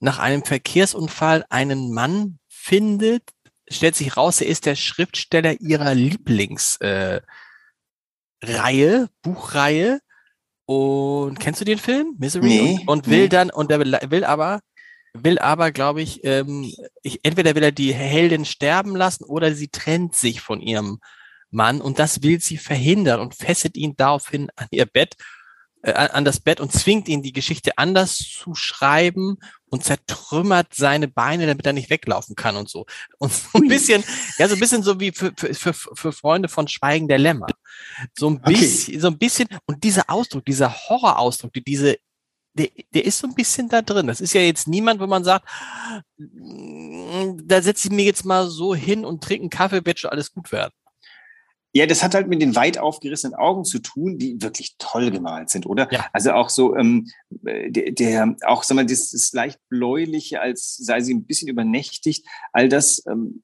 nach 0.00 0.18
einem 0.18 0.44
Verkehrsunfall 0.44 1.44
einen 1.50 1.92
Mann 1.92 2.38
findet, 2.48 3.22
stellt 3.68 3.96
sich 3.96 4.16
raus, 4.16 4.40
er 4.40 4.48
ist 4.48 4.66
der 4.66 4.74
Schriftsteller 4.74 5.60
ihrer 5.60 5.94
Lieblings, 5.94 6.76
äh, 6.76 7.20
Reihe, 8.42 9.08
Buchreihe. 9.22 10.00
Und 10.66 11.40
kennst 11.40 11.60
du 11.60 11.64
den 11.64 11.78
Film? 11.78 12.14
Misery? 12.18 12.46
Nee, 12.46 12.78
und, 12.82 12.88
und 12.88 13.06
will 13.08 13.22
nee. 13.22 13.28
dann, 13.28 13.50
und 13.50 13.70
er 13.72 13.80
will 13.80 14.24
aber, 14.24 14.60
will 15.14 15.38
aber, 15.38 15.72
glaube 15.72 16.00
ich, 16.02 16.24
ähm, 16.24 16.72
ich, 17.02 17.20
entweder 17.24 17.54
will 17.54 17.64
er 17.64 17.72
die 17.72 17.92
Heldin 17.92 18.44
sterben 18.44 18.94
lassen 18.94 19.24
oder 19.24 19.52
sie 19.54 19.68
trennt 19.68 20.14
sich 20.14 20.40
von 20.40 20.60
ihrem 20.60 21.00
Mann 21.50 21.80
und 21.80 21.98
das 21.98 22.22
will 22.22 22.40
sie 22.40 22.56
verhindern 22.56 23.20
und 23.20 23.34
fesselt 23.34 23.76
ihn 23.76 23.96
daraufhin 23.96 24.48
an 24.54 24.68
ihr 24.70 24.86
Bett 24.86 25.16
äh, 25.82 25.92
an 25.92 26.24
das 26.24 26.40
Bett 26.40 26.60
und 26.60 26.72
zwingt 26.72 27.08
ihn, 27.08 27.22
die 27.22 27.32
Geschichte 27.32 27.78
anders 27.78 28.18
zu 28.18 28.54
schreiben 28.54 29.38
und 29.70 29.84
zertrümmert 29.84 30.74
seine 30.74 31.08
Beine, 31.08 31.46
damit 31.46 31.64
er 31.66 31.72
nicht 31.72 31.90
weglaufen 31.90 32.36
kann 32.36 32.56
und 32.56 32.68
so. 32.68 32.86
Und 33.18 33.32
so 33.32 33.58
ein 33.58 33.68
bisschen, 33.68 34.04
ja, 34.38 34.48
so 34.48 34.54
ein 34.54 34.60
bisschen 34.60 34.82
so 34.82 35.00
wie 35.00 35.12
für, 35.12 35.32
für, 35.36 35.72
für 35.72 36.12
Freunde 36.12 36.48
von 36.48 36.68
Schweigen 36.68 37.08
der 37.08 37.18
Lämmer. 37.18 37.46
So 38.18 38.28
ein 38.28 38.42
bisschen, 38.42 38.94
okay. 38.94 39.00
so 39.00 39.06
ein 39.08 39.18
bisschen, 39.18 39.48
und 39.66 39.82
dieser 39.82 40.10
Ausdruck, 40.10 40.44
dieser 40.44 40.74
Horrorausdruck, 40.74 41.52
die 41.52 41.64
diese, 41.64 41.96
der, 42.52 42.68
der 42.92 43.04
ist 43.04 43.18
so 43.18 43.26
ein 43.26 43.34
bisschen 43.34 43.68
da 43.68 43.80
drin. 43.80 44.06
Das 44.06 44.20
ist 44.20 44.34
ja 44.34 44.40
jetzt 44.40 44.68
niemand, 44.68 45.00
wo 45.00 45.06
man 45.06 45.24
sagt, 45.24 45.48
da 46.18 47.62
setze 47.62 47.88
ich 47.88 47.94
mir 47.94 48.04
jetzt 48.04 48.24
mal 48.24 48.48
so 48.48 48.74
hin 48.74 49.04
und 49.04 49.22
trinke 49.22 49.42
einen 49.42 49.50
Kaffee, 49.50 49.84
wird 49.84 50.00
schon 50.00 50.10
alles 50.10 50.32
gut 50.32 50.52
werden. 50.52 50.72
Ja, 51.72 51.86
das 51.86 52.02
hat 52.02 52.14
halt 52.14 52.28
mit 52.28 52.42
den 52.42 52.56
weit 52.56 52.78
aufgerissenen 52.78 53.34
Augen 53.34 53.64
zu 53.64 53.78
tun, 53.78 54.18
die 54.18 54.42
wirklich 54.42 54.74
toll 54.78 55.10
gemalt 55.10 55.50
sind, 55.50 55.66
oder? 55.66 55.88
Ja. 55.92 56.06
Also 56.12 56.32
auch 56.32 56.48
so, 56.48 56.76
ähm, 56.76 57.08
der, 57.30 57.92
der 57.92 58.36
auch, 58.44 58.64
sag 58.64 58.74
mal, 58.74 58.86
das, 58.86 59.10
das 59.10 59.32
leicht 59.32 59.60
bläuliche, 59.68 60.40
als 60.40 60.76
sei 60.76 61.00
sie 61.00 61.14
ein 61.14 61.24
bisschen 61.24 61.48
übernächtigt, 61.48 62.26
all 62.52 62.68
das 62.68 63.04
ähm, 63.08 63.42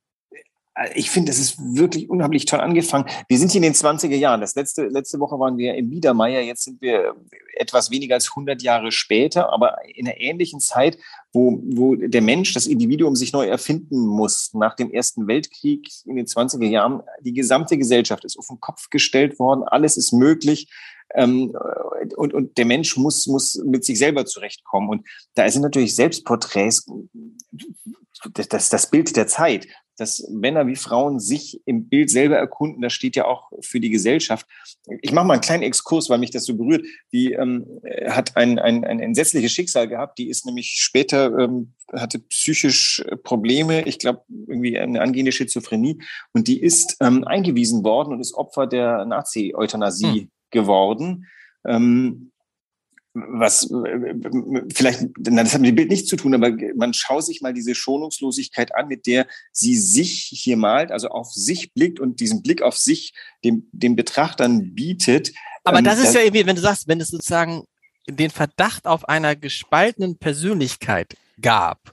ich 0.95 1.11
finde, 1.11 1.31
das 1.31 1.39
ist 1.39 1.59
wirklich 1.59 2.11
unheimlich 2.11 2.45
toll 2.45 2.61
angefangen. 2.61 3.07
Wir 3.29 3.39
sind 3.39 3.51
hier 3.51 3.61
in 3.61 3.63
den 3.63 3.73
20er 3.73 4.15
Jahren. 4.15 4.43
Das 4.43 4.55
letzte, 4.57 4.87
letzte 4.89 5.19
Woche 5.21 5.39
waren 5.39 5.57
wir 5.57 5.75
im 5.75 5.89
Biedermeier. 5.89 6.43
Jetzt 6.43 6.65
sind 6.65 6.83
wir 6.83 7.17
etwas 7.57 7.91
weniger 7.91 8.15
als 8.15 8.31
100 8.31 8.63
Jahre 8.63 8.93
später, 8.93 9.53
aber 9.53 9.77
in 9.95 10.07
einer 10.07 10.21
ähnlichen 10.21 10.61
Zeit, 10.61 10.99
wo, 11.33 11.61
wo 11.65 11.97
der 11.97 12.23
Mensch, 12.23 12.53
das 12.53 12.67
Individuum 12.67 13.17
sich 13.17 13.33
neu 13.33 13.47
erfinden 13.47 14.07
muss. 14.07 14.53
Nach 14.55 14.75
dem 14.77 14.91
Ersten 14.91 15.27
Weltkrieg 15.27 15.89
in 16.05 16.17
den 16.17 16.27
20er 16.27 16.67
Jahren, 16.67 17.03
die 17.21 17.33
gesamte 17.33 17.77
Gesellschaft 17.77 18.25
ist 18.25 18.39
auf 18.39 18.47
den 18.49 18.61
Kopf 18.61 18.91
gestellt 18.91 19.39
worden. 19.39 19.65
Alles 19.65 19.97
ist 19.97 20.13
möglich. 20.13 20.69
Ähm, 21.15 21.57
und, 22.17 22.35
und 22.35 22.59
der 22.59 22.65
Mensch 22.65 22.97
muss, 22.97 23.27
muss 23.27 23.55
mit 23.65 23.85
sich 23.85 23.99
selber 23.99 24.27
zurechtkommen. 24.27 24.89
Und 24.89 25.07
da 25.35 25.49
sind 25.51 25.63
natürlich 25.63 25.95
Selbstporträts 25.95 26.87
das, 28.33 28.49
das, 28.49 28.69
das 28.69 28.91
Bild 28.91 29.17
der 29.17 29.27
Zeit 29.27 29.67
dass 29.97 30.29
Männer 30.31 30.67
wie 30.67 30.77
Frauen 30.77 31.19
sich 31.19 31.61
im 31.65 31.89
Bild 31.89 32.11
selber 32.11 32.37
erkunden. 32.37 32.83
Das 32.83 32.93
steht 32.93 33.17
ja 33.17 33.25
auch 33.25 33.51
für 33.61 33.81
die 33.81 33.91
Gesellschaft. 33.91 34.47
Ich 35.01 35.13
mache 35.13 35.27
mal 35.27 35.35
einen 35.35 35.43
kleinen 35.43 35.63
Exkurs, 35.63 36.11
weil 36.11 36.19
mich 36.19 36.31
das 36.31 36.45
so 36.45 36.57
berührt. 36.57 36.85
Die 37.13 37.33
ähm, 37.33 37.67
hat 38.09 38.37
ein, 38.37 38.59
ein, 38.59 38.85
ein 38.85 39.01
entsetzliches 39.01 39.53
Schicksal 39.53 39.89
gehabt. 39.89 40.19
Die 40.19 40.29
ist 40.29 40.47
nämlich 40.47 40.77
später, 40.77 41.37
ähm, 41.39 41.73
hatte 41.93 42.19
psychisch 42.19 43.05
Probleme, 43.23 43.83
ich 43.87 43.99
glaube 43.99 44.23
irgendwie 44.29 44.79
eine 44.79 45.01
angehende 45.01 45.33
Schizophrenie. 45.33 46.03
Und 46.33 46.49
die 46.49 46.61
ist 46.61 46.97
ähm, 47.01 47.25
eingewiesen 47.25 47.85
worden 47.85 48.13
und 48.13 48.21
ist 48.21 48.35
Opfer 48.35 48.67
der 48.67 49.05
Nazi-Euthanasie 49.07 50.21
hm. 50.21 50.31
geworden. 50.51 51.27
Ähm, 51.67 52.33
was 53.17 53.69
vielleicht, 54.75 55.07
das 55.19 55.55
hat 55.55 55.61
mit 55.61 55.71
dem 55.71 55.75
Bild 55.75 55.91
nichts 55.91 56.09
zu 56.09 56.17
tun, 56.17 56.35
aber 56.35 56.53
man 56.75 56.93
schaut 56.93 57.25
sich 57.25 57.41
mal 57.41 57.55
diese 57.55 57.75
Schonungslosigkeit 57.75 58.75
an, 58.75 58.89
mit 58.89 59.07
der 59.07 59.27
sie 59.53 59.77
sich 59.77 60.25
hier 60.25 60.57
malt, 60.57 60.91
also 60.91 61.09
auf 61.09 61.33
sich 61.33 61.73
blickt 61.73 61.99
und 61.99 62.21
diesen 62.21 62.43
Blick 62.43 62.61
auf 62.61 62.77
sich 62.77 63.15
dem, 63.43 63.69
dem 63.73 63.97
Betrachtern 63.97 64.75
bietet. 64.75 65.33
Aber 65.65 65.79
ähm, 65.79 65.85
das 65.85 65.99
ist 65.99 66.15
ja 66.15 66.21
irgendwie, 66.21 66.47
wenn 66.47 66.57
du 66.57 66.63
sagst, 66.63 66.89
wenn 66.89 67.01
es 67.01 67.09
sozusagen 67.09 67.65
den 68.07 68.31
Verdacht 68.31 68.87
auf 68.87 69.09
einer 69.09 69.35
gespaltenen 69.35 70.19
Persönlichkeit 70.19 71.17
gab, 71.41 71.93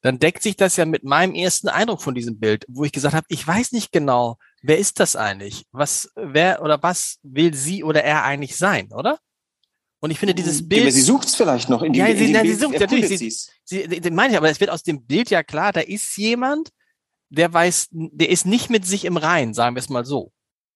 dann 0.00 0.18
deckt 0.18 0.42
sich 0.42 0.56
das 0.56 0.76
ja 0.76 0.86
mit 0.86 1.04
meinem 1.04 1.34
ersten 1.34 1.68
Eindruck 1.68 2.00
von 2.00 2.14
diesem 2.14 2.38
Bild, 2.38 2.64
wo 2.68 2.84
ich 2.84 2.92
gesagt 2.92 3.14
habe, 3.14 3.26
ich 3.28 3.46
weiß 3.46 3.72
nicht 3.72 3.92
genau, 3.92 4.38
wer 4.62 4.78
ist 4.78 5.00
das 5.00 5.16
eigentlich? 5.16 5.66
Was, 5.72 6.10
wer 6.14 6.62
oder 6.62 6.82
was 6.82 7.18
will 7.22 7.52
sie 7.54 7.84
oder 7.84 8.02
er 8.04 8.24
eigentlich 8.24 8.56
sein, 8.56 8.92
oder? 8.92 9.18
Und 10.00 10.10
ich 10.10 10.18
finde 10.18 10.34
dieses 10.34 10.68
Bild. 10.68 10.84
Ja, 10.84 10.90
sie 10.90 11.00
sucht 11.00 11.26
es 11.26 11.34
vielleicht 11.34 11.68
noch 11.68 11.82
in 11.82 11.92
die 11.92 11.98
Ja, 11.98 12.14
sie, 12.14 12.26
in 12.26 12.32
nein, 12.32 12.46
sie 12.46 12.54
sucht 12.54 12.78
natürlich. 12.78 13.08
Sie, 13.08 13.30
sie, 13.64 14.00
sie, 14.02 14.10
meine 14.10 14.32
ich, 14.32 14.38
aber 14.38 14.48
es 14.48 14.60
wird 14.60 14.70
aus 14.70 14.82
dem 14.82 15.04
Bild 15.04 15.30
ja 15.30 15.42
klar, 15.42 15.72
da 15.72 15.80
ist 15.80 16.16
jemand, 16.16 16.70
der 17.30 17.52
weiß, 17.52 17.88
der 17.90 18.28
ist 18.28 18.46
nicht 18.46 18.70
mit 18.70 18.86
sich 18.86 19.04
im 19.04 19.16
Rein, 19.16 19.54
sagen 19.54 19.74
wir 19.74 19.80
es 19.80 19.88
mal 19.88 20.04
so. 20.04 20.32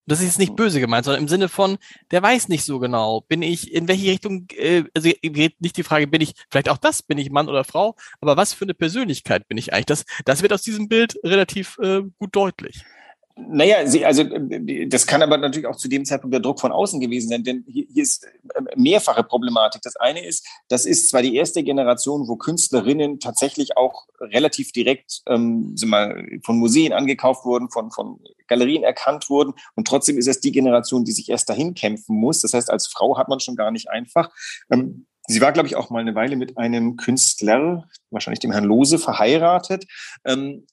Das 0.06 0.18
ist 0.18 0.26
jetzt 0.26 0.38
nicht 0.40 0.56
böse 0.56 0.80
gemeint, 0.80 1.04
sondern 1.04 1.22
im 1.22 1.28
Sinne 1.28 1.48
von, 1.48 1.78
der 2.10 2.20
weiß 2.20 2.48
nicht 2.48 2.64
so 2.64 2.80
genau, 2.80 3.20
bin 3.20 3.40
ich, 3.40 3.72
in 3.72 3.86
welche 3.86 4.10
Richtung, 4.10 4.48
äh, 4.56 4.82
also 4.94 5.08
nicht 5.22 5.76
die 5.76 5.84
Frage, 5.84 6.08
bin 6.08 6.20
ich, 6.20 6.34
vielleicht 6.50 6.68
auch 6.68 6.78
das, 6.78 7.04
bin 7.04 7.18
ich 7.18 7.30
Mann 7.30 7.48
oder 7.48 7.62
Frau, 7.62 7.94
aber 8.20 8.36
was 8.36 8.52
für 8.52 8.64
eine 8.64 8.74
Persönlichkeit 8.74 9.46
bin 9.46 9.58
ich 9.58 9.72
eigentlich? 9.72 9.86
Das, 9.86 10.04
das 10.24 10.42
wird 10.42 10.52
aus 10.52 10.62
diesem 10.62 10.88
Bild 10.88 11.16
relativ 11.22 11.78
äh, 11.78 12.02
gut 12.18 12.34
deutlich. 12.34 12.84
Naja, 13.34 13.86
sie, 13.86 14.04
also 14.04 14.24
das 14.24 15.06
kann 15.06 15.22
aber 15.22 15.38
natürlich 15.38 15.66
auch 15.66 15.76
zu 15.76 15.88
dem 15.88 16.04
Zeitpunkt 16.04 16.34
der 16.34 16.40
Druck 16.40 16.60
von 16.60 16.70
außen 16.70 17.00
gewesen 17.00 17.30
sein, 17.30 17.42
denn 17.42 17.64
hier, 17.66 17.86
hier 17.90 18.02
ist 18.02 18.26
ähm, 18.54 18.68
mehrfache 18.76 19.24
Problematik. 19.24 19.80
Das 19.82 19.96
eine 19.96 20.24
ist, 20.24 20.46
das 20.68 20.84
ist 20.84 21.08
zwar 21.08 21.22
die 21.22 21.34
erste 21.34 21.62
Generation, 21.62 22.28
wo 22.28 22.36
Künstlerinnen 22.36 23.20
tatsächlich 23.20 23.76
auch 23.76 24.06
relativ 24.20 24.72
direkt 24.72 25.22
ähm, 25.28 25.72
sind 25.76 25.88
mal, 25.88 26.26
von 26.44 26.58
Museen 26.58 26.92
angekauft 26.92 27.46
wurden, 27.46 27.70
von, 27.70 27.90
von 27.90 28.20
Galerien 28.48 28.82
erkannt 28.82 29.30
wurden 29.30 29.54
und 29.76 29.88
trotzdem 29.88 30.18
ist 30.18 30.28
es 30.28 30.40
die 30.40 30.52
Generation, 30.52 31.04
die 31.04 31.12
sich 31.12 31.30
erst 31.30 31.48
dahin 31.48 31.74
kämpfen 31.74 32.16
muss. 32.16 32.42
Das 32.42 32.52
heißt, 32.52 32.70
als 32.70 32.86
Frau 32.86 33.16
hat 33.16 33.28
man 33.28 33.40
schon 33.40 33.56
gar 33.56 33.70
nicht 33.70 33.88
einfach. 33.88 34.30
Ähm, 34.70 35.06
Sie 35.28 35.40
war, 35.40 35.52
glaube 35.52 35.68
ich, 35.68 35.76
auch 35.76 35.88
mal 35.88 36.00
eine 36.00 36.14
Weile 36.16 36.34
mit 36.34 36.58
einem 36.58 36.96
Künstler, 36.96 37.88
wahrscheinlich 38.10 38.40
dem 38.40 38.50
Herrn 38.50 38.64
Lose, 38.64 38.98
verheiratet. 38.98 39.86
Ähm, 40.24 40.66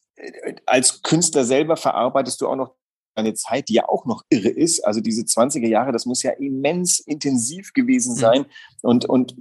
als 0.66 1.02
Künstler 1.02 1.46
selber 1.46 1.78
verarbeitest 1.78 2.42
du 2.42 2.48
auch 2.48 2.56
noch 2.56 2.76
eine 3.16 3.34
Zeit, 3.34 3.70
die 3.70 3.74
ja 3.74 3.88
auch 3.88 4.06
noch 4.06 4.24
irre 4.30 4.50
ist. 4.50 4.86
Also 4.86 5.02
diese 5.02 5.24
20er 5.24 5.68
Jahre, 5.68 5.92
das 5.92 6.06
muss 6.06 6.24
ja 6.24 6.32
immens 6.32 7.00
intensiv 7.00 7.74
gewesen 7.74 8.14
mhm. 8.14 8.20
sein. 8.20 8.46
Und, 8.82 9.06
und 9.06 9.36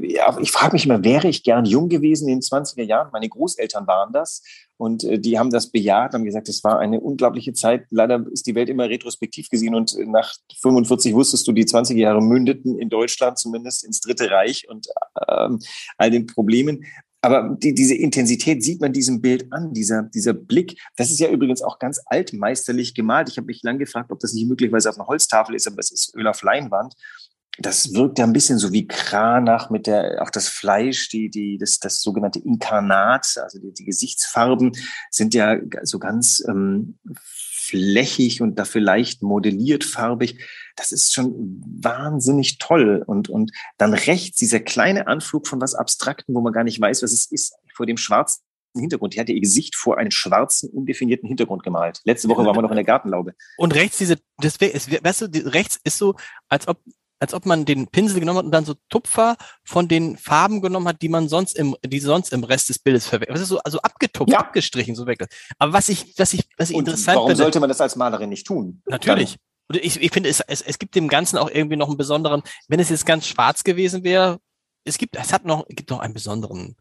ja, 0.00 0.38
ich 0.38 0.50
frage 0.50 0.74
mich 0.74 0.86
immer, 0.86 1.04
wäre 1.04 1.28
ich 1.28 1.42
gern 1.42 1.64
jung 1.64 1.88
gewesen 1.88 2.28
in 2.28 2.36
den 2.36 2.42
20er 2.42 2.82
Jahren? 2.82 3.10
Meine 3.12 3.28
Großeltern 3.28 3.86
waren 3.86 4.12
das. 4.12 4.42
Und 4.76 5.04
äh, 5.04 5.18
die 5.18 5.38
haben 5.38 5.50
das 5.50 5.70
bejaht, 5.70 6.14
haben 6.14 6.24
gesagt, 6.24 6.48
es 6.48 6.64
war 6.64 6.78
eine 6.78 7.00
unglaubliche 7.00 7.52
Zeit. 7.52 7.86
Leider 7.90 8.24
ist 8.32 8.46
die 8.46 8.54
Welt 8.54 8.68
immer 8.68 8.88
retrospektiv 8.88 9.48
gesehen 9.48 9.74
und 9.74 9.96
nach 10.06 10.34
45 10.60 11.14
wusstest 11.14 11.46
du, 11.46 11.52
die 11.52 11.64
20er 11.64 11.96
Jahre 11.96 12.22
mündeten 12.22 12.78
in 12.78 12.88
Deutschland 12.88 13.38
zumindest 13.38 13.84
ins 13.84 14.00
Dritte 14.00 14.30
Reich 14.30 14.68
und 14.68 14.86
ähm, 15.28 15.60
all 15.98 16.10
den 16.10 16.26
Problemen. 16.26 16.84
Aber 17.22 17.56
die, 17.58 17.74
diese 17.74 17.94
Intensität 17.94 18.62
sieht 18.62 18.80
man 18.80 18.92
diesem 18.92 19.20
Bild 19.20 19.52
an, 19.52 19.72
dieser, 19.72 20.04
dieser 20.04 20.32
Blick. 20.32 20.80
Das 20.96 21.10
ist 21.10 21.20
ja 21.20 21.28
übrigens 21.28 21.62
auch 21.62 21.78
ganz 21.78 22.00
altmeisterlich 22.06 22.94
gemalt. 22.94 23.28
Ich 23.28 23.36
habe 23.36 23.46
mich 23.46 23.62
lang 23.62 23.78
gefragt, 23.78 24.10
ob 24.10 24.20
das 24.20 24.32
nicht 24.32 24.48
möglicherweise 24.48 24.88
auf 24.88 24.96
einer 24.96 25.06
Holztafel 25.06 25.54
ist, 25.54 25.66
aber 25.66 25.78
es 25.78 25.90
ist 25.90 26.14
Öl 26.16 26.26
auf 26.26 26.42
Leinwand. 26.42 26.94
Das 27.58 27.92
wirkt 27.92 28.18
ja 28.18 28.24
ein 28.24 28.32
bisschen 28.32 28.58
so 28.58 28.72
wie 28.72 28.86
Kranach 28.86 29.68
mit 29.68 29.86
der, 29.86 30.22
auch 30.22 30.30
das 30.30 30.48
Fleisch, 30.48 31.10
die, 31.10 31.28
die, 31.28 31.58
das, 31.58 31.78
das 31.78 32.00
sogenannte 32.00 32.38
Inkarnat, 32.38 33.34
also 33.42 33.58
die, 33.58 33.74
die 33.74 33.84
Gesichtsfarben 33.84 34.72
sind 35.10 35.34
ja 35.34 35.58
so 35.82 35.98
ganz 35.98 36.42
ähm, 36.48 36.98
flächig 37.60 38.40
und 38.40 38.58
dafür 38.58 38.80
leicht 38.80 39.22
modelliert 39.22 39.84
farbig. 39.84 40.38
Das 40.76 40.92
ist 40.92 41.12
schon 41.12 41.62
wahnsinnig 41.80 42.58
toll. 42.58 43.04
Und, 43.06 43.28
und 43.28 43.52
dann 43.76 43.92
rechts 43.92 44.38
dieser 44.38 44.60
kleine 44.60 45.06
Anflug 45.06 45.46
von 45.46 45.60
was 45.60 45.74
Abstrakten, 45.74 46.34
wo 46.34 46.40
man 46.40 46.52
gar 46.52 46.64
nicht 46.64 46.80
weiß, 46.80 47.02
was 47.02 47.12
es 47.12 47.26
ist, 47.26 47.54
vor 47.74 47.86
dem 47.86 47.98
schwarzen 47.98 48.42
Hintergrund. 48.74 49.14
Die 49.14 49.20
hat 49.20 49.28
ihr 49.28 49.40
Gesicht 49.40 49.76
vor 49.76 49.98
einen 49.98 50.10
schwarzen, 50.10 50.70
undefinierten 50.70 51.28
Hintergrund 51.28 51.62
gemalt. 51.62 52.00
Letzte 52.04 52.28
Woche 52.28 52.44
waren 52.44 52.56
wir 52.56 52.62
noch 52.62 52.70
in 52.70 52.76
der 52.76 52.84
Gartenlaube. 52.84 53.34
Und 53.58 53.74
rechts 53.74 53.98
diese, 53.98 54.16
wär, 54.38 55.00
weißt 55.02 55.20
du, 55.22 55.26
rechts 55.50 55.78
ist 55.84 55.98
so, 55.98 56.14
als 56.48 56.66
ob 56.66 56.80
als 57.20 57.34
ob 57.34 57.46
man 57.46 57.66
den 57.66 57.86
Pinsel 57.86 58.18
genommen 58.18 58.38
hat 58.38 58.44
und 58.46 58.50
dann 58.50 58.64
so 58.64 58.74
Tupfer 58.88 59.36
von 59.62 59.86
den 59.88 60.16
Farben 60.16 60.62
genommen 60.62 60.88
hat, 60.88 61.02
die 61.02 61.10
man 61.10 61.28
sonst 61.28 61.56
im, 61.56 61.76
die 61.84 62.00
sonst 62.00 62.32
im 62.32 62.44
Rest 62.44 62.70
des 62.70 62.78
Bildes 62.78 63.06
verwendet. 63.06 63.34
Das 63.34 63.42
ist 63.42 63.48
so, 63.48 63.58
also 63.58 63.78
abgetupft, 63.80 64.32
ja. 64.32 64.38
abgestrichen, 64.38 64.96
so 64.96 65.06
weg. 65.06 65.26
Aber 65.58 65.72
was 65.74 65.90
ich, 65.90 66.14
was 66.18 66.32
ich, 66.32 66.48
was 66.56 66.70
ich 66.70 66.76
und 66.76 66.88
interessant 66.88 67.16
warum 67.16 67.28
finde. 67.28 67.40
Warum 67.40 67.46
sollte 67.46 67.60
man 67.60 67.68
das 67.68 67.80
als 67.80 67.94
Malerin 67.94 68.30
nicht 68.30 68.46
tun? 68.46 68.82
Natürlich. 68.86 69.36
Und 69.68 69.76
ich, 69.76 70.00
ich 70.00 70.10
finde, 70.10 70.30
es, 70.30 70.40
es, 70.40 70.62
es 70.62 70.78
gibt 70.78 70.96
dem 70.96 71.08
Ganzen 71.08 71.36
auch 71.36 71.50
irgendwie 71.50 71.76
noch 71.76 71.88
einen 71.88 71.98
besonderen, 71.98 72.42
wenn 72.68 72.80
es 72.80 72.88
jetzt 72.88 73.06
ganz 73.06 73.26
schwarz 73.26 73.62
gewesen 73.62 74.02
wäre, 74.02 74.40
es 74.84 74.98
gibt, 74.98 75.14
es 75.16 75.32
hat 75.32 75.44
noch, 75.44 75.66
gibt 75.68 75.90
noch 75.90 76.00
einen 76.00 76.14
besonderen, 76.14 76.74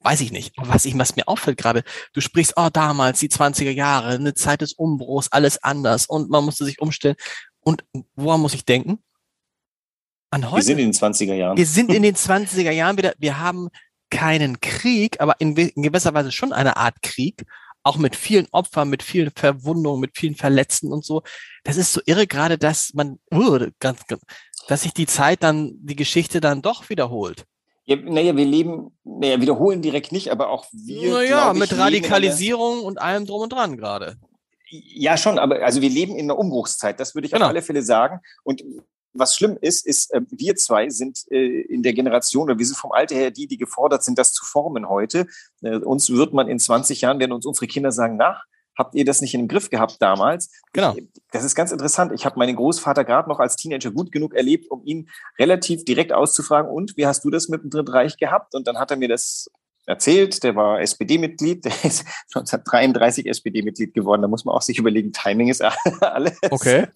weiß 0.00 0.20
ich 0.20 0.30
nicht. 0.30 0.56
Aber 0.58 0.68
was 0.68 0.84
ich, 0.84 0.96
was 0.98 1.16
mir 1.16 1.26
auffällt 1.26 1.58
gerade, 1.58 1.82
du 2.12 2.20
sprichst, 2.20 2.52
oh, 2.56 2.68
damals, 2.72 3.18
die 3.18 3.30
20er 3.30 3.70
Jahre, 3.70 4.10
eine 4.10 4.34
Zeit 4.34 4.60
des 4.60 4.74
Umbruchs, 4.74 5.28
alles 5.32 5.62
anders 5.62 6.06
und 6.06 6.30
man 6.30 6.44
musste 6.44 6.64
sich 6.66 6.80
umstellen. 6.80 7.16
Und 7.60 7.84
woran 8.14 8.40
muss 8.40 8.54
ich 8.54 8.64
denken? 8.64 9.00
An 10.30 10.50
heute. 10.50 10.56
Wir 10.56 10.62
sind 10.62 10.78
in 10.78 10.90
den 10.90 10.92
20er 10.92 11.34
Jahren. 11.34 11.56
Wir 11.56 11.66
sind 11.66 11.92
in 11.92 12.02
den 12.02 12.14
20er 12.14 12.70
Jahren 12.70 12.98
wieder. 12.98 13.14
Wir 13.18 13.38
haben 13.38 13.68
keinen 14.10 14.60
Krieg, 14.60 15.20
aber 15.20 15.40
in, 15.40 15.56
in 15.56 15.82
gewisser 15.82 16.14
Weise 16.14 16.32
schon 16.32 16.52
eine 16.52 16.76
Art 16.76 17.02
Krieg. 17.02 17.44
Auch 17.82 17.98
mit 17.98 18.16
vielen 18.16 18.48
Opfern, 18.50 18.88
mit 18.88 19.04
vielen 19.04 19.30
Verwundungen, 19.30 20.00
mit 20.00 20.16
vielen 20.16 20.34
Verletzten 20.34 20.92
und 20.92 21.04
so. 21.04 21.22
Das 21.62 21.76
ist 21.76 21.92
so 21.92 22.00
irre 22.04 22.26
gerade, 22.26 22.58
dass 22.58 22.92
man, 22.94 23.20
uh, 23.32 23.66
ganz, 23.78 24.00
dass 24.66 24.82
sich 24.82 24.92
die 24.92 25.06
Zeit 25.06 25.44
dann, 25.44 25.72
die 25.78 25.94
Geschichte 25.94 26.40
dann 26.40 26.62
doch 26.62 26.90
wiederholt. 26.90 27.44
Ja, 27.84 27.94
naja, 27.94 28.36
wir 28.36 28.44
leben, 28.44 28.90
naja, 29.04 29.40
wiederholen 29.40 29.80
direkt 29.80 30.10
nicht, 30.10 30.32
aber 30.32 30.48
auch 30.50 30.66
wir. 30.72 31.12
Naja, 31.12 31.52
mit 31.52 31.78
Radikalisierung 31.78 32.82
und 32.82 33.00
allem 33.00 33.26
drum 33.26 33.42
und 33.42 33.52
dran 33.52 33.76
gerade. 33.76 34.16
Ja, 34.68 35.16
schon, 35.16 35.38
aber 35.38 35.64
also 35.64 35.80
wir 35.80 35.90
leben 35.90 36.16
in 36.16 36.28
einer 36.28 36.36
Umbruchszeit, 36.36 36.98
das 36.98 37.14
würde 37.14 37.26
ich 37.26 37.32
genau. 37.32 37.44
auf 37.44 37.50
alle 37.50 37.62
Fälle 37.62 37.82
sagen. 37.82 38.18
Und 38.42 38.64
was 39.18 39.36
schlimm 39.36 39.56
ist, 39.60 39.86
ist, 39.86 40.12
äh, 40.12 40.20
wir 40.30 40.56
zwei 40.56 40.88
sind 40.90 41.24
äh, 41.30 41.62
in 41.62 41.82
der 41.82 41.92
Generation, 41.92 42.44
oder 42.44 42.58
wir 42.58 42.66
sind 42.66 42.76
vom 42.76 42.92
Alter 42.92 43.14
her 43.14 43.30
die, 43.30 43.46
die 43.46 43.56
gefordert 43.56 44.02
sind, 44.02 44.18
das 44.18 44.32
zu 44.32 44.44
formen 44.44 44.88
heute. 44.88 45.26
Äh, 45.62 45.76
uns 45.78 46.10
wird 46.10 46.32
man 46.32 46.48
in 46.48 46.58
20 46.58 47.00
Jahren, 47.00 47.18
werden 47.18 47.32
uns 47.32 47.46
unsere 47.46 47.66
Kinder 47.66 47.92
sagen, 47.92 48.16
nach, 48.16 48.44
habt 48.76 48.94
ihr 48.94 49.04
das 49.04 49.20
nicht 49.20 49.34
in 49.34 49.42
den 49.42 49.48
Griff 49.48 49.70
gehabt 49.70 49.96
damals? 50.00 50.50
Genau. 50.72 50.94
Ich, 50.96 51.08
das 51.32 51.44
ist 51.44 51.54
ganz 51.54 51.72
interessant. 51.72 52.12
Ich 52.12 52.24
habe 52.24 52.38
meinen 52.38 52.56
Großvater 52.56 53.04
gerade 53.04 53.28
noch 53.28 53.40
als 53.40 53.56
Teenager 53.56 53.90
gut 53.90 54.12
genug 54.12 54.34
erlebt, 54.34 54.70
um 54.70 54.84
ihn 54.84 55.08
relativ 55.38 55.84
direkt 55.84 56.12
auszufragen, 56.12 56.70
und 56.70 56.96
wie 56.96 57.06
hast 57.06 57.24
du 57.24 57.30
das 57.30 57.48
mit 57.48 57.62
dem 57.62 57.70
Dritten 57.70 57.90
Reich 57.90 58.16
gehabt? 58.16 58.54
Und 58.54 58.66
dann 58.66 58.78
hat 58.78 58.90
er 58.90 58.96
mir 58.96 59.08
das 59.08 59.50
erzählt. 59.86 60.42
Der 60.42 60.56
war 60.56 60.80
SPD-Mitglied, 60.80 61.64
der 61.64 61.72
ist 61.84 62.04
1933 62.34 63.26
SPD-Mitglied 63.26 63.94
geworden. 63.94 64.22
Da 64.22 64.28
muss 64.28 64.44
man 64.44 64.54
auch 64.54 64.62
sich 64.62 64.78
überlegen, 64.78 65.12
Timing 65.12 65.48
ist 65.48 65.62
alles. 66.00 66.38
Okay. 66.50 66.86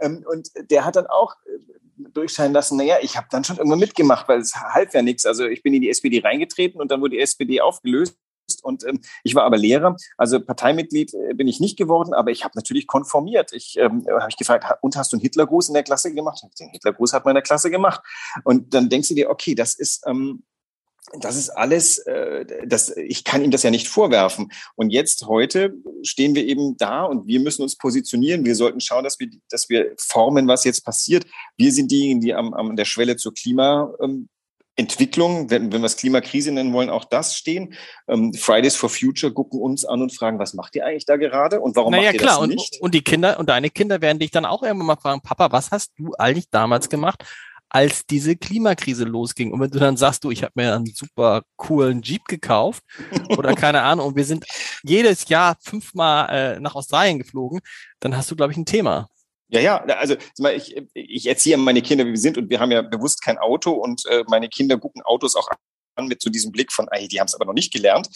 Ähm, 0.00 0.24
und 0.30 0.48
der 0.70 0.84
hat 0.84 0.96
dann 0.96 1.06
auch 1.06 1.34
äh, 1.46 2.08
durchscheinen 2.12 2.52
lassen, 2.52 2.76
naja, 2.76 2.96
ich 3.02 3.16
habe 3.16 3.26
dann 3.30 3.44
schon 3.44 3.56
irgendwann 3.56 3.80
mitgemacht, 3.80 4.28
weil 4.28 4.40
es 4.40 4.54
half 4.54 4.94
ja 4.94 5.02
nichts. 5.02 5.26
Also 5.26 5.46
ich 5.46 5.62
bin 5.62 5.74
in 5.74 5.82
die 5.82 5.90
SPD 5.90 6.20
reingetreten 6.20 6.80
und 6.80 6.90
dann 6.90 7.00
wurde 7.00 7.16
die 7.16 7.22
SPD 7.22 7.60
aufgelöst. 7.60 8.16
Und 8.62 8.84
ähm, 8.86 9.00
ich 9.24 9.34
war 9.34 9.44
aber 9.44 9.58
Lehrer, 9.58 9.94
also 10.16 10.40
Parteimitglied 10.40 11.12
äh, 11.12 11.34
bin 11.34 11.48
ich 11.48 11.60
nicht 11.60 11.76
geworden, 11.76 12.14
aber 12.14 12.30
ich 12.30 12.44
habe 12.44 12.52
natürlich 12.54 12.86
konformiert. 12.86 13.52
Ich 13.52 13.76
ähm, 13.78 14.06
habe 14.08 14.30
ich 14.30 14.36
gefragt, 14.36 14.64
und 14.80 14.96
hast 14.96 15.12
du 15.12 15.16
einen 15.16 15.22
Hitlergruß 15.22 15.68
in 15.68 15.74
der 15.74 15.82
Klasse 15.82 16.14
gemacht? 16.14 16.42
Den 16.58 16.70
Hitlergruß 16.70 17.12
hat 17.12 17.24
man 17.24 17.32
in 17.32 17.36
der 17.36 17.42
Klasse 17.42 17.70
gemacht. 17.70 18.00
Und 18.44 18.72
dann 18.72 18.88
denkst 18.88 19.08
du 19.08 19.14
dir, 19.14 19.28
okay, 19.28 19.54
das 19.54 19.74
ist 19.74 20.02
ähm, 20.06 20.44
das 21.20 21.36
ist 21.36 21.50
alles, 21.50 21.98
äh, 21.98 22.44
das, 22.66 22.96
ich 22.96 23.24
kann 23.24 23.42
ihm 23.42 23.50
das 23.50 23.62
ja 23.62 23.70
nicht 23.70 23.88
vorwerfen. 23.88 24.52
Und 24.76 24.90
jetzt 24.90 25.26
heute 25.26 25.74
stehen 26.02 26.34
wir 26.34 26.44
eben 26.44 26.76
da 26.76 27.04
und 27.04 27.26
wir 27.26 27.40
müssen 27.40 27.62
uns 27.62 27.76
positionieren. 27.76 28.44
Wir 28.44 28.54
sollten 28.54 28.80
schauen, 28.80 29.04
dass 29.04 29.18
wir, 29.18 29.28
dass 29.50 29.68
wir 29.68 29.92
formen, 29.96 30.48
was 30.48 30.64
jetzt 30.64 30.84
passiert. 30.84 31.26
Wir 31.56 31.72
sind 31.72 31.90
diejenigen, 31.90 32.20
die 32.20 32.34
am, 32.34 32.54
am 32.54 32.76
der 32.76 32.84
Schwelle 32.84 33.16
zur 33.16 33.34
Klimaentwicklung, 33.34 35.50
wenn, 35.50 35.72
wenn 35.72 35.80
wir 35.80 35.86
es 35.86 35.96
Klimakrise 35.96 36.52
nennen 36.52 36.72
wollen, 36.72 36.90
auch 36.90 37.04
das 37.04 37.36
stehen. 37.36 37.74
Ähm, 38.06 38.32
Fridays 38.34 38.76
for 38.76 38.90
Future 38.90 39.32
gucken 39.32 39.60
uns 39.60 39.84
an 39.84 40.02
und 40.02 40.14
fragen, 40.14 40.38
was 40.38 40.54
macht 40.54 40.76
ihr 40.76 40.84
eigentlich 40.84 41.06
da 41.06 41.16
gerade 41.16 41.60
und 41.60 41.76
warum 41.76 41.92
naja, 41.92 42.04
macht 42.04 42.14
ihr 42.14 42.20
klar. 42.20 42.40
das 42.40 42.48
nicht? 42.48 42.76
Und, 42.76 42.82
und 42.82 42.94
die 42.94 43.02
Kinder 43.02 43.38
und 43.38 43.48
deine 43.48 43.70
Kinder 43.70 44.00
werden 44.00 44.18
dich 44.18 44.30
dann 44.30 44.44
auch 44.44 44.62
irgendwann 44.62 44.86
mal 44.86 44.96
fragen, 44.96 45.22
Papa, 45.22 45.52
was 45.52 45.70
hast 45.70 45.92
du 45.96 46.12
eigentlich 46.18 46.50
damals 46.50 46.88
gemacht? 46.88 47.24
Als 47.70 48.06
diese 48.06 48.36
Klimakrise 48.36 49.04
losging. 49.04 49.52
Und 49.52 49.60
wenn 49.60 49.70
du 49.70 49.78
dann 49.78 49.96
sagst, 49.96 50.24
du, 50.24 50.30
ich 50.30 50.42
habe 50.42 50.52
mir 50.54 50.74
einen 50.74 50.86
super 50.86 51.42
coolen 51.56 52.02
Jeep 52.02 52.24
gekauft 52.26 52.82
oder 53.36 53.54
keine 53.54 53.82
Ahnung, 53.82 54.08
und 54.08 54.16
wir 54.16 54.24
sind 54.24 54.46
jedes 54.82 55.28
Jahr 55.28 55.56
fünfmal 55.60 56.28
äh, 56.30 56.60
nach 56.60 56.74
Australien 56.74 57.18
geflogen, 57.18 57.60
dann 58.00 58.16
hast 58.16 58.30
du, 58.30 58.36
glaube 58.36 58.52
ich, 58.52 58.58
ein 58.58 58.66
Thema. 58.66 59.08
Ja, 59.50 59.60
ja, 59.60 59.78
also 59.78 60.14
ich, 60.54 60.76
ich 60.92 61.26
erziehe 61.26 61.56
meine 61.56 61.80
Kinder, 61.80 62.04
wie 62.04 62.10
wir 62.10 62.18
sind, 62.18 62.36
und 62.36 62.50
wir 62.50 62.60
haben 62.60 62.70
ja 62.70 62.82
bewusst 62.82 63.22
kein 63.22 63.38
Auto 63.38 63.72
und 63.72 64.04
äh, 64.06 64.24
meine 64.28 64.48
Kinder 64.48 64.78
gucken 64.78 65.00
Autos 65.02 65.36
auch 65.36 65.48
mit 66.06 66.22
so 66.22 66.30
diesem 66.30 66.52
Blick 66.52 66.72
von, 66.72 66.86
ey, 66.90 67.08
die 67.08 67.20
haben 67.20 67.26
es 67.26 67.34
aber 67.34 67.44
noch 67.44 67.54
nicht 67.54 67.72
gelernt. 67.72 68.08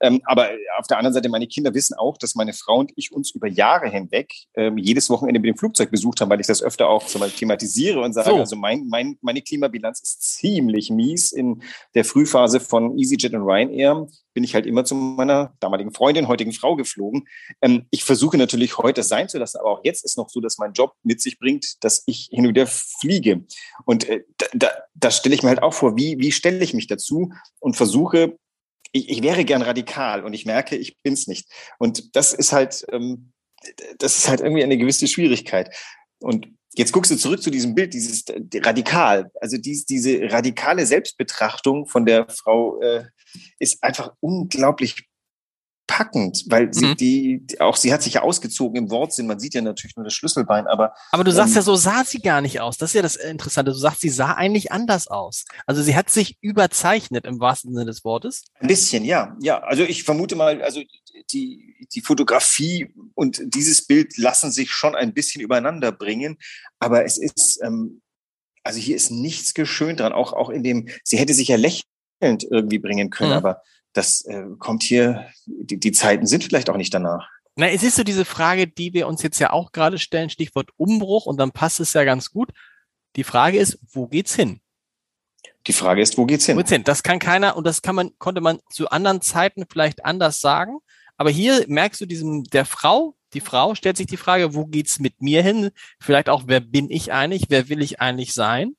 Ähm, 0.00 0.20
aber 0.24 0.50
auf 0.78 0.86
der 0.86 0.98
anderen 0.98 1.14
Seite, 1.14 1.28
meine 1.28 1.46
Kinder 1.46 1.74
wissen 1.74 1.94
auch, 1.94 2.18
dass 2.18 2.34
meine 2.34 2.52
Frau 2.52 2.78
und 2.78 2.92
ich 2.96 3.12
uns 3.12 3.30
über 3.30 3.48
Jahre 3.48 3.88
hinweg 3.88 4.32
ähm, 4.54 4.78
jedes 4.78 5.10
Wochenende 5.10 5.40
mit 5.40 5.48
dem 5.48 5.56
Flugzeug 5.56 5.90
besucht 5.90 6.20
haben, 6.20 6.30
weil 6.30 6.40
ich 6.40 6.46
das 6.46 6.62
öfter 6.62 6.88
auch 6.88 7.08
so 7.08 7.18
mal 7.18 7.30
thematisiere 7.30 8.00
und 8.00 8.12
sage, 8.12 8.30
so. 8.30 8.36
also 8.36 8.56
mein, 8.56 8.86
mein, 8.88 9.18
meine 9.20 9.42
Klimabilanz 9.42 10.00
ist 10.00 10.22
ziemlich 10.22 10.90
mies 10.90 11.32
in 11.32 11.62
der 11.94 12.04
Frühphase 12.04 12.60
von 12.60 12.98
EasyJet 12.98 13.34
und 13.34 13.42
Ryanair 13.42 14.06
bin 14.32 14.44
ich 14.44 14.54
halt 14.54 14.66
immer 14.66 14.84
zu 14.84 14.94
meiner 14.94 15.54
damaligen 15.60 15.92
Freundin, 15.92 16.28
heutigen 16.28 16.52
Frau 16.52 16.76
geflogen. 16.76 17.26
Ähm, 17.60 17.86
ich 17.90 18.04
versuche 18.04 18.36
natürlich 18.36 18.78
heute 18.78 19.02
sein 19.02 19.28
zu 19.28 19.38
lassen, 19.38 19.58
aber 19.58 19.70
auch 19.70 19.80
jetzt 19.84 20.04
ist 20.04 20.16
noch 20.16 20.28
so, 20.28 20.40
dass 20.40 20.58
mein 20.58 20.72
Job 20.72 20.94
mit 21.02 21.20
sich 21.20 21.38
bringt, 21.38 21.82
dass 21.84 22.02
ich 22.06 22.28
hin 22.30 22.44
und 22.46 22.50
wieder 22.50 22.66
fliege. 22.66 23.44
Und 23.84 24.08
äh, 24.08 24.24
da, 24.38 24.46
da, 24.54 24.68
da 24.94 25.10
stelle 25.10 25.34
ich 25.34 25.42
mir 25.42 25.48
halt 25.48 25.62
auch 25.62 25.74
vor, 25.74 25.96
wie, 25.96 26.18
wie 26.18 26.32
stelle 26.32 26.62
ich 26.62 26.74
mich 26.74 26.86
dazu 26.86 27.29
und 27.58 27.76
versuche, 27.76 28.36
ich, 28.92 29.08
ich 29.08 29.22
wäre 29.22 29.44
gern 29.44 29.62
radikal 29.62 30.24
und 30.24 30.32
ich 30.32 30.46
merke, 30.46 30.76
ich 30.76 31.00
bin 31.02 31.14
es 31.14 31.26
nicht. 31.26 31.48
Und 31.78 32.16
das 32.16 32.32
ist 32.32 32.52
halt, 32.52 32.84
ähm, 32.92 33.32
das 33.98 34.18
ist 34.18 34.28
halt 34.28 34.40
irgendwie 34.40 34.64
eine 34.64 34.78
gewisse 34.78 35.06
Schwierigkeit. 35.06 35.74
Und 36.20 36.48
Jetzt 36.74 36.92
guckst 36.92 37.10
du 37.10 37.16
zurück 37.16 37.42
zu 37.42 37.50
diesem 37.50 37.74
Bild, 37.74 37.94
dieses 37.94 38.24
radikal, 38.54 39.30
also 39.40 39.56
dies, 39.56 39.86
diese 39.86 40.30
radikale 40.30 40.86
Selbstbetrachtung 40.86 41.86
von 41.86 42.06
der 42.06 42.28
Frau 42.28 42.80
äh, 42.80 43.06
ist 43.58 43.82
einfach 43.82 44.14
unglaublich 44.20 45.09
packend, 45.90 46.44
weil 46.46 46.72
sie 46.72 46.86
mhm. 46.86 46.96
die, 46.96 47.46
auch 47.58 47.74
sie 47.74 47.92
hat 47.92 48.00
sich 48.00 48.14
ja 48.14 48.22
ausgezogen 48.22 48.76
im 48.76 48.90
Wortsinn. 48.90 49.26
Man 49.26 49.40
sieht 49.40 49.54
ja 49.54 49.60
natürlich 49.60 49.96
nur 49.96 50.04
das 50.04 50.14
Schlüsselbein, 50.14 50.68
aber. 50.68 50.94
Aber 51.10 51.24
du 51.24 51.32
sagst 51.32 51.54
ähm, 51.54 51.56
ja, 51.56 51.62
so 51.62 51.74
sah 51.74 52.04
sie 52.04 52.20
gar 52.20 52.40
nicht 52.40 52.60
aus. 52.60 52.78
Das 52.78 52.90
ist 52.90 52.94
ja 52.94 53.02
das 53.02 53.16
Interessante. 53.16 53.72
Du 53.72 53.76
sagst, 53.76 54.00
sie 54.00 54.08
sah 54.08 54.34
eigentlich 54.34 54.70
anders 54.70 55.08
aus. 55.08 55.46
Also 55.66 55.82
sie 55.82 55.96
hat 55.96 56.08
sich 56.08 56.38
überzeichnet 56.40 57.24
im 57.24 57.40
wahrsten 57.40 57.72
Sinne 57.74 57.86
des 57.86 58.04
Wortes. 58.04 58.44
Ein 58.60 58.68
bisschen, 58.68 59.04
ja. 59.04 59.36
Ja, 59.40 59.58
also 59.64 59.82
ich 59.82 60.04
vermute 60.04 60.36
mal, 60.36 60.62
also 60.62 60.80
die, 61.32 61.88
die 61.92 62.00
Fotografie 62.02 62.94
und 63.14 63.42
dieses 63.44 63.84
Bild 63.84 64.16
lassen 64.16 64.52
sich 64.52 64.70
schon 64.70 64.94
ein 64.94 65.12
bisschen 65.12 65.42
übereinander 65.42 65.90
bringen. 65.90 66.38
Aber 66.78 67.04
es 67.04 67.18
ist, 67.18 67.58
ähm, 67.64 68.00
also 68.62 68.78
hier 68.78 68.94
ist 68.94 69.10
nichts 69.10 69.54
geschönt 69.54 69.98
dran. 69.98 70.12
Auch, 70.12 70.34
auch 70.34 70.50
in 70.50 70.62
dem, 70.62 70.88
sie 71.02 71.18
hätte 71.18 71.34
sich 71.34 71.48
ja 71.48 71.56
lächelnd 71.56 72.46
irgendwie 72.48 72.78
bringen 72.78 73.10
können, 73.10 73.30
mhm. 73.30 73.38
aber 73.38 73.62
das 73.92 74.24
äh, 74.24 74.44
kommt 74.58 74.82
hier, 74.82 75.26
die, 75.46 75.78
die 75.78 75.92
Zeiten 75.92 76.26
sind 76.26 76.44
vielleicht 76.44 76.70
auch 76.70 76.76
nicht 76.76 76.94
danach. 76.94 77.28
Na, 77.56 77.68
es 77.68 77.82
ist 77.82 77.96
so 77.96 78.04
diese 78.04 78.24
Frage, 78.24 78.66
die 78.66 78.94
wir 78.94 79.08
uns 79.08 79.22
jetzt 79.22 79.38
ja 79.38 79.52
auch 79.52 79.72
gerade 79.72 79.98
stellen, 79.98 80.30
Stichwort 80.30 80.70
Umbruch, 80.76 81.26
und 81.26 81.38
dann 81.38 81.52
passt 81.52 81.80
es 81.80 81.92
ja 81.92 82.04
ganz 82.04 82.30
gut. 82.30 82.50
Die 83.16 83.24
Frage 83.24 83.58
ist, 83.58 83.78
wo 83.92 84.06
geht's 84.06 84.34
hin? 84.34 84.60
Die 85.66 85.72
Frage 85.72 86.00
ist, 86.00 86.16
wo 86.16 86.26
geht's 86.26 86.46
hin? 86.46 86.56
Wo 86.56 86.60
geht's 86.60 86.70
hin? 86.70 86.84
Das 86.84 87.02
kann 87.02 87.18
keiner, 87.18 87.56
und 87.56 87.66
das 87.66 87.82
kann 87.82 87.94
man, 87.94 88.10
konnte 88.18 88.40
man 88.40 88.60
zu 88.70 88.88
anderen 88.88 89.20
Zeiten 89.20 89.64
vielleicht 89.68 90.04
anders 90.04 90.40
sagen. 90.40 90.78
Aber 91.16 91.30
hier 91.30 91.64
merkst 91.68 92.00
du 92.00 92.06
diesem, 92.06 92.44
der 92.44 92.64
Frau, 92.64 93.14
die 93.34 93.40
Frau 93.40 93.74
stellt 93.74 93.96
sich 93.96 94.06
die 94.06 94.16
Frage, 94.16 94.54
wo 94.54 94.66
geht's 94.66 94.98
mit 94.98 95.20
mir 95.20 95.42
hin? 95.42 95.70
Vielleicht 96.00 96.28
auch, 96.28 96.44
wer 96.46 96.60
bin 96.60 96.90
ich 96.90 97.12
eigentlich? 97.12 97.46
Wer 97.48 97.68
will 97.68 97.82
ich 97.82 98.00
eigentlich 98.00 98.32
sein? 98.32 98.74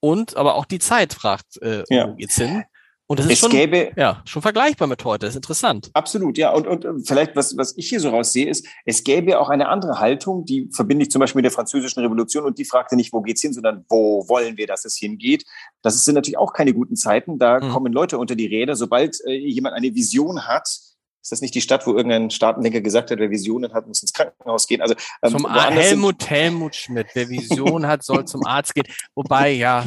Und 0.00 0.36
aber 0.36 0.54
auch 0.54 0.64
die 0.64 0.78
Zeit 0.78 1.12
fragt, 1.12 1.60
äh, 1.62 1.84
ja. 1.88 2.08
wo 2.08 2.14
geht's 2.14 2.36
hin? 2.36 2.64
Und 3.08 3.20
das 3.20 3.26
ist 3.26 3.32
es 3.32 3.38
schon, 3.38 3.50
gäbe, 3.50 3.92
ja, 3.96 4.20
schon 4.24 4.42
vergleichbar 4.42 4.88
mit 4.88 5.04
heute. 5.04 5.26
Das 5.26 5.30
ist 5.30 5.36
interessant. 5.36 5.90
Absolut, 5.92 6.36
ja. 6.38 6.50
Und, 6.50 6.66
und 6.66 7.06
vielleicht, 7.06 7.36
was, 7.36 7.56
was 7.56 7.76
ich 7.76 7.88
hier 7.88 8.00
so 8.00 8.10
raussehe, 8.10 8.48
ist, 8.48 8.66
es 8.84 9.04
gäbe 9.04 9.38
auch 9.38 9.48
eine 9.48 9.68
andere 9.68 10.00
Haltung, 10.00 10.44
die 10.44 10.68
verbinde 10.72 11.04
ich 11.04 11.10
zum 11.12 11.20
Beispiel 11.20 11.38
mit 11.38 11.44
der 11.44 11.52
Französischen 11.52 12.00
Revolution 12.00 12.44
und 12.44 12.58
die 12.58 12.64
fragte 12.64 12.96
nicht, 12.96 13.12
wo 13.12 13.20
geht's 13.20 13.42
hin, 13.42 13.52
sondern 13.52 13.84
wo 13.88 14.28
wollen 14.28 14.56
wir, 14.56 14.66
dass 14.66 14.84
es 14.84 14.96
hingeht. 14.96 15.44
Das 15.82 16.04
sind 16.04 16.16
natürlich 16.16 16.38
auch 16.38 16.52
keine 16.52 16.74
guten 16.74 16.96
Zeiten. 16.96 17.38
Da 17.38 17.60
mhm. 17.60 17.70
kommen 17.70 17.92
Leute 17.92 18.18
unter 18.18 18.34
die 18.34 18.46
Räder. 18.46 18.74
Sobald 18.74 19.20
äh, 19.24 19.34
jemand 19.34 19.76
eine 19.76 19.94
Vision 19.94 20.48
hat, 20.48 20.66
ist 20.66 21.32
das 21.32 21.40
nicht 21.40 21.54
die 21.54 21.60
Stadt, 21.60 21.86
wo 21.86 21.94
irgendein 21.96 22.30
Staatenlenker 22.30 22.80
gesagt 22.80 23.10
hat, 23.10 23.18
wer 23.18 23.30
Visionen 23.30 23.72
hat, 23.72 23.86
muss 23.86 24.02
ins 24.02 24.12
Krankenhaus 24.12 24.66
gehen? 24.66 24.80
Also 24.80 24.94
ähm, 25.22 25.30
zum 25.30 25.52
Helmut 25.52 26.28
Helmut 26.28 26.74
Schmidt, 26.74 27.08
wer 27.14 27.28
Vision 27.28 27.86
hat, 27.86 28.04
soll 28.04 28.24
zum 28.26 28.44
Arzt 28.46 28.74
gehen. 28.74 28.86
Wobei 29.14 29.50
ja, 29.50 29.84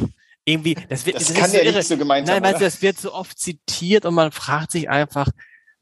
irgendwie, 0.50 0.76
das 0.88 1.06
wird, 1.06 1.16
das, 1.16 1.28
das 1.28 1.36
kann 1.36 1.52
ja 1.52 1.64
so 1.64 1.78
nicht 1.78 1.88
so 1.88 1.96
gemeint 1.96 2.26
Nein, 2.26 2.42
weißt 2.42 2.60
du, 2.60 2.64
das 2.64 2.82
wird 2.82 2.98
so 2.98 3.12
oft 3.12 3.38
zitiert 3.38 4.04
und 4.04 4.14
man 4.14 4.32
fragt 4.32 4.70
sich 4.70 4.88
einfach, 4.88 5.28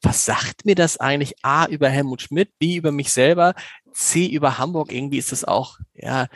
was 0.03 0.25
sagt 0.25 0.65
mir 0.65 0.75
das 0.75 0.99
eigentlich? 0.99 1.35
A, 1.43 1.67
über 1.67 1.89
Helmut 1.89 2.23
Schmidt, 2.23 2.59
B, 2.59 2.77
über 2.77 2.93
mich 2.93 3.13
selber, 3.13 3.55
C, 3.93 4.27
über 4.27 4.59
Hamburg. 4.59 4.93
Irgendwie 4.93 5.19
ist 5.19 5.33
das 5.33 5.45
auch, 5.45 5.79
ja. 5.95 6.29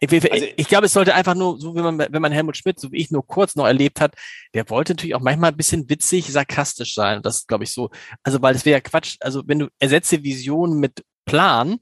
Ich, 0.00 0.32
also, 0.32 0.46
ich 0.56 0.66
glaube, 0.66 0.86
es 0.86 0.92
sollte 0.92 1.14
einfach 1.14 1.34
nur, 1.34 1.60
so 1.60 1.76
wie 1.76 1.80
man, 1.80 1.96
wenn 1.96 2.22
man 2.22 2.32
Helmut 2.32 2.56
Schmidt, 2.56 2.80
so 2.80 2.90
wie 2.90 2.96
ich 2.96 3.12
nur 3.12 3.24
kurz 3.24 3.54
noch 3.54 3.66
erlebt 3.66 4.00
hat, 4.00 4.16
der 4.52 4.68
wollte 4.68 4.94
natürlich 4.94 5.14
auch 5.14 5.20
manchmal 5.20 5.52
ein 5.52 5.56
bisschen 5.56 5.88
witzig, 5.88 6.26
sarkastisch 6.26 6.94
sein. 6.94 7.18
Und 7.18 7.26
das 7.26 7.38
ist, 7.38 7.48
glaube 7.48 7.62
ich, 7.62 7.72
so. 7.72 7.88
Also, 8.24 8.42
weil 8.42 8.56
es 8.56 8.64
wäre 8.64 8.78
ja 8.78 8.80
Quatsch. 8.80 9.16
Also, 9.20 9.42
wenn 9.46 9.60
du 9.60 9.68
ersetze 9.78 10.24
Vision 10.24 10.80
mit 10.80 11.04
Plan, 11.24 11.78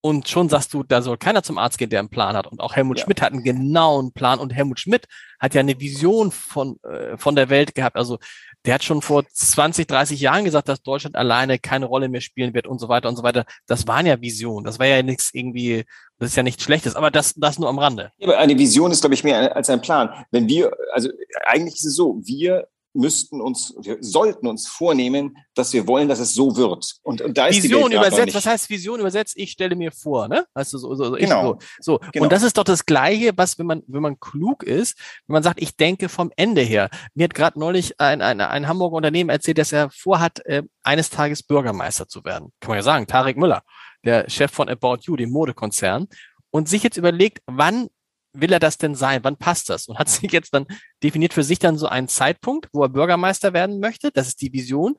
und 0.00 0.28
schon 0.28 0.48
sagst 0.48 0.72
du, 0.74 0.84
da 0.84 1.02
soll 1.02 1.16
keiner 1.16 1.42
zum 1.42 1.58
Arzt 1.58 1.76
gehen, 1.76 1.90
der 1.90 1.98
einen 1.98 2.08
Plan 2.08 2.36
hat. 2.36 2.46
Und 2.46 2.60
auch 2.60 2.76
Helmut 2.76 2.98
ja. 2.98 3.04
Schmidt 3.04 3.20
hat 3.20 3.32
einen 3.32 3.42
genauen 3.42 4.12
Plan. 4.12 4.38
Und 4.38 4.54
Helmut 4.54 4.78
Schmidt 4.78 5.06
hat 5.40 5.54
ja 5.54 5.60
eine 5.60 5.80
Vision 5.80 6.30
von, 6.30 6.78
äh, 6.84 7.16
von 7.16 7.34
der 7.34 7.48
Welt 7.48 7.74
gehabt. 7.74 7.96
Also 7.96 8.18
der 8.64 8.74
hat 8.74 8.84
schon 8.84 9.02
vor 9.02 9.24
20, 9.26 9.88
30 9.88 10.20
Jahren 10.20 10.44
gesagt, 10.44 10.68
dass 10.68 10.82
Deutschland 10.82 11.16
alleine 11.16 11.58
keine 11.58 11.86
Rolle 11.86 12.08
mehr 12.08 12.20
spielen 12.20 12.54
wird 12.54 12.68
und 12.68 12.78
so 12.78 12.88
weiter 12.88 13.08
und 13.08 13.16
so 13.16 13.24
weiter. 13.24 13.44
Das 13.66 13.88
waren 13.88 14.06
ja 14.06 14.20
Visionen. 14.20 14.64
Das 14.64 14.78
war 14.78 14.86
ja 14.86 15.02
nichts 15.02 15.30
irgendwie, 15.32 15.84
das 16.18 16.30
ist 16.30 16.36
ja 16.36 16.44
nichts 16.44 16.62
Schlechtes. 16.62 16.94
Aber 16.94 17.10
das, 17.10 17.34
das 17.34 17.58
nur 17.58 17.68
am 17.68 17.78
Rande. 17.78 18.12
Ja, 18.18 18.28
aber 18.28 18.38
eine 18.38 18.56
Vision 18.56 18.92
ist, 18.92 19.00
glaube 19.00 19.14
ich, 19.14 19.24
mehr 19.24 19.56
als 19.56 19.68
ein 19.68 19.80
Plan. 19.80 20.10
Wenn 20.30 20.48
wir, 20.48 20.70
also 20.92 21.08
eigentlich 21.44 21.74
ist 21.74 21.86
es 21.86 21.96
so, 21.96 22.20
wir 22.24 22.68
müssten 22.98 23.40
uns, 23.40 23.74
wir 23.80 23.98
sollten 24.00 24.46
uns 24.48 24.66
vornehmen, 24.66 25.36
dass 25.54 25.72
wir 25.72 25.86
wollen, 25.86 26.08
dass 26.08 26.18
es 26.18 26.34
so 26.34 26.56
wird. 26.56 26.96
Und, 27.02 27.20
und 27.20 27.38
da 27.38 27.46
ist 27.46 27.62
Vision 27.62 27.92
übersetzt, 27.92 28.34
was 28.34 28.44
heißt 28.44 28.68
Vision 28.68 28.98
übersetzt? 28.98 29.34
Ich 29.36 29.52
stelle 29.52 29.76
mir 29.76 29.92
vor, 29.92 30.28
ne? 30.28 30.46
Weißt 30.54 30.72
du, 30.72 30.78
so, 30.78 30.94
so, 30.94 31.12
genau. 31.12 31.58
so. 31.78 31.98
so. 31.98 32.00
Genau. 32.12 32.24
Und 32.24 32.32
das 32.32 32.42
ist 32.42 32.58
doch 32.58 32.64
das 32.64 32.84
Gleiche, 32.86 33.32
was, 33.36 33.58
wenn 33.58 33.66
man, 33.66 33.82
wenn 33.86 34.02
man 34.02 34.18
klug 34.18 34.64
ist, 34.64 34.98
wenn 35.26 35.34
man 35.34 35.42
sagt, 35.42 35.62
ich 35.62 35.76
denke 35.76 36.08
vom 36.08 36.32
Ende 36.36 36.62
her. 36.62 36.90
Mir 37.14 37.24
hat 37.24 37.34
gerade 37.34 37.58
neulich 37.58 38.00
ein, 38.00 38.20
ein, 38.20 38.40
ein 38.40 38.66
Hamburger 38.66 38.96
Unternehmen 38.96 39.30
erzählt, 39.30 39.58
dass 39.58 39.72
er 39.72 39.90
vorhat, 39.90 40.44
äh, 40.46 40.64
eines 40.82 41.10
Tages 41.10 41.42
Bürgermeister 41.42 42.08
zu 42.08 42.24
werden. 42.24 42.52
Kann 42.60 42.70
man 42.70 42.78
ja 42.78 42.82
sagen, 42.82 43.06
Tarek 43.06 43.36
Müller, 43.36 43.62
der 44.04 44.28
Chef 44.28 44.50
von 44.50 44.68
About 44.68 44.98
You, 45.02 45.16
dem 45.16 45.30
Modekonzern. 45.30 46.08
Und 46.50 46.68
sich 46.68 46.82
jetzt 46.82 46.96
überlegt, 46.96 47.42
wann 47.46 47.88
will 48.32 48.52
er 48.52 48.60
das 48.60 48.78
denn 48.78 48.94
sein? 48.94 49.24
Wann 49.24 49.36
passt 49.36 49.70
das? 49.70 49.88
Und 49.88 49.98
hat 49.98 50.08
sich 50.08 50.30
jetzt 50.32 50.54
dann 50.54 50.66
definiert 51.02 51.34
für 51.34 51.42
sich 51.42 51.58
dann 51.58 51.78
so 51.78 51.86
einen 51.86 52.08
Zeitpunkt, 52.08 52.68
wo 52.72 52.82
er 52.82 52.88
Bürgermeister 52.88 53.52
werden 53.52 53.80
möchte. 53.80 54.10
Das 54.10 54.28
ist 54.28 54.40
die 54.40 54.52
Vision. 54.52 54.96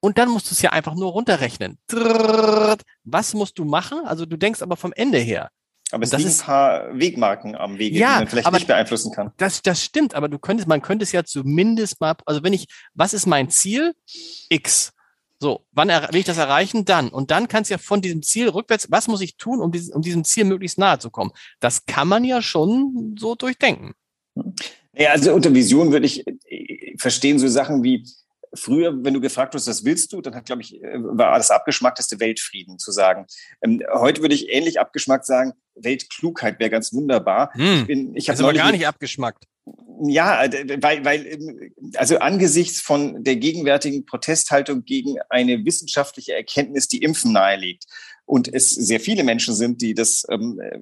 Und 0.00 0.18
dann 0.18 0.28
musst 0.28 0.50
du 0.50 0.54
es 0.54 0.62
ja 0.62 0.70
einfach 0.70 0.94
nur 0.94 1.10
runterrechnen. 1.12 1.78
Was 3.04 3.34
musst 3.34 3.58
du 3.58 3.64
machen? 3.64 4.00
Also 4.04 4.26
du 4.26 4.36
denkst 4.36 4.62
aber 4.62 4.76
vom 4.76 4.92
Ende 4.92 5.18
her. 5.18 5.50
Aber 5.92 6.02
es 6.02 6.10
sind 6.10 6.26
ein 6.26 6.46
paar 6.46 6.98
Wegmarken 6.98 7.54
am 7.54 7.78
Wege, 7.78 7.96
ja, 7.96 8.14
die 8.14 8.18
man 8.20 8.28
vielleicht 8.28 8.52
nicht 8.52 8.66
beeinflussen 8.66 9.12
kann. 9.12 9.32
Das, 9.36 9.62
das 9.62 9.84
stimmt, 9.84 10.14
aber 10.14 10.28
du 10.28 10.38
könntest, 10.38 10.68
man 10.68 10.82
könnte 10.82 11.04
es 11.04 11.12
ja 11.12 11.22
zumindest 11.22 12.00
mal, 12.00 12.14
also 12.26 12.42
wenn 12.42 12.52
ich, 12.52 12.66
was 12.94 13.14
ist 13.14 13.26
mein 13.26 13.50
Ziel? 13.50 13.94
X. 14.48 14.92
So, 15.38 15.66
wann 15.72 15.88
will 15.88 16.20
ich 16.20 16.24
das 16.24 16.38
erreichen? 16.38 16.84
Dann. 16.84 17.08
Und 17.08 17.30
dann 17.30 17.48
kannst 17.48 17.70
du 17.70 17.74
ja 17.74 17.78
von 17.78 18.00
diesem 18.00 18.22
Ziel 18.22 18.48
rückwärts, 18.48 18.90
was 18.90 19.08
muss 19.08 19.20
ich 19.20 19.36
tun, 19.36 19.60
um, 19.60 19.70
dieses, 19.70 19.90
um 19.90 20.02
diesem 20.02 20.24
Ziel 20.24 20.44
möglichst 20.44 20.78
nahe 20.78 20.98
zu 20.98 21.10
kommen? 21.10 21.32
Das 21.60 21.84
kann 21.86 22.08
man 22.08 22.24
ja 22.24 22.40
schon 22.40 23.16
so 23.18 23.34
durchdenken. 23.34 23.92
Ja, 24.94 25.10
also 25.10 25.34
unter 25.34 25.52
Vision 25.52 25.92
würde 25.92 26.06
ich 26.06 26.26
äh, 26.26 26.96
verstehen 26.98 27.38
so 27.38 27.48
Sachen 27.48 27.82
wie, 27.82 28.04
früher, 28.56 29.04
wenn 29.04 29.14
du 29.14 29.20
gefragt 29.20 29.54
wirst, 29.54 29.68
was 29.68 29.84
willst 29.84 30.12
du, 30.12 30.20
dann 30.20 30.34
hat, 30.34 30.46
glaube 30.46 30.62
ich, 30.62 30.82
äh, 30.82 30.98
war 30.98 31.36
das 31.36 31.50
abgeschmackteste 31.50 32.20
Weltfrieden 32.20 32.78
zu 32.78 32.90
sagen. 32.92 33.26
Ähm, 33.62 33.82
heute 33.92 34.22
würde 34.22 34.34
ich 34.34 34.48
ähnlich 34.52 34.80
abgeschmackt 34.80 35.26
sagen, 35.26 35.52
Weltklugheit 35.74 36.58
wäre 36.58 36.70
ganz 36.70 36.92
wunderbar. 36.92 37.52
Hm, 37.54 37.80
ich 37.80 37.86
bin, 37.86 38.16
ich 38.16 38.28
habe 38.28 38.44
also 38.44 38.58
gar 38.58 38.72
nicht 38.72 38.86
abgeschmackt. 38.86 39.44
Ja, 40.02 40.44
äh, 40.44 40.82
weil, 40.82 41.04
weil, 41.04 41.26
ähm, 41.26 41.72
also 41.94 42.18
angesichts 42.18 42.80
von 42.80 43.24
der 43.24 43.36
gegenwärtigen 43.36 44.04
Protesthaltung 44.04 44.84
gegen 44.84 45.16
eine 45.28 45.64
wissenschaftliche 45.64 46.34
Erkenntnis, 46.34 46.88
die 46.88 47.02
Impfen 47.02 47.32
nahelegt, 47.32 47.84
und 48.26 48.52
es 48.52 48.70
sehr 48.70 48.98
viele 48.98 49.22
Menschen 49.22 49.54
sind, 49.54 49.80
die 49.80 49.94
das 49.94 50.26
ähm, 50.28 50.60
äh, 50.60 50.78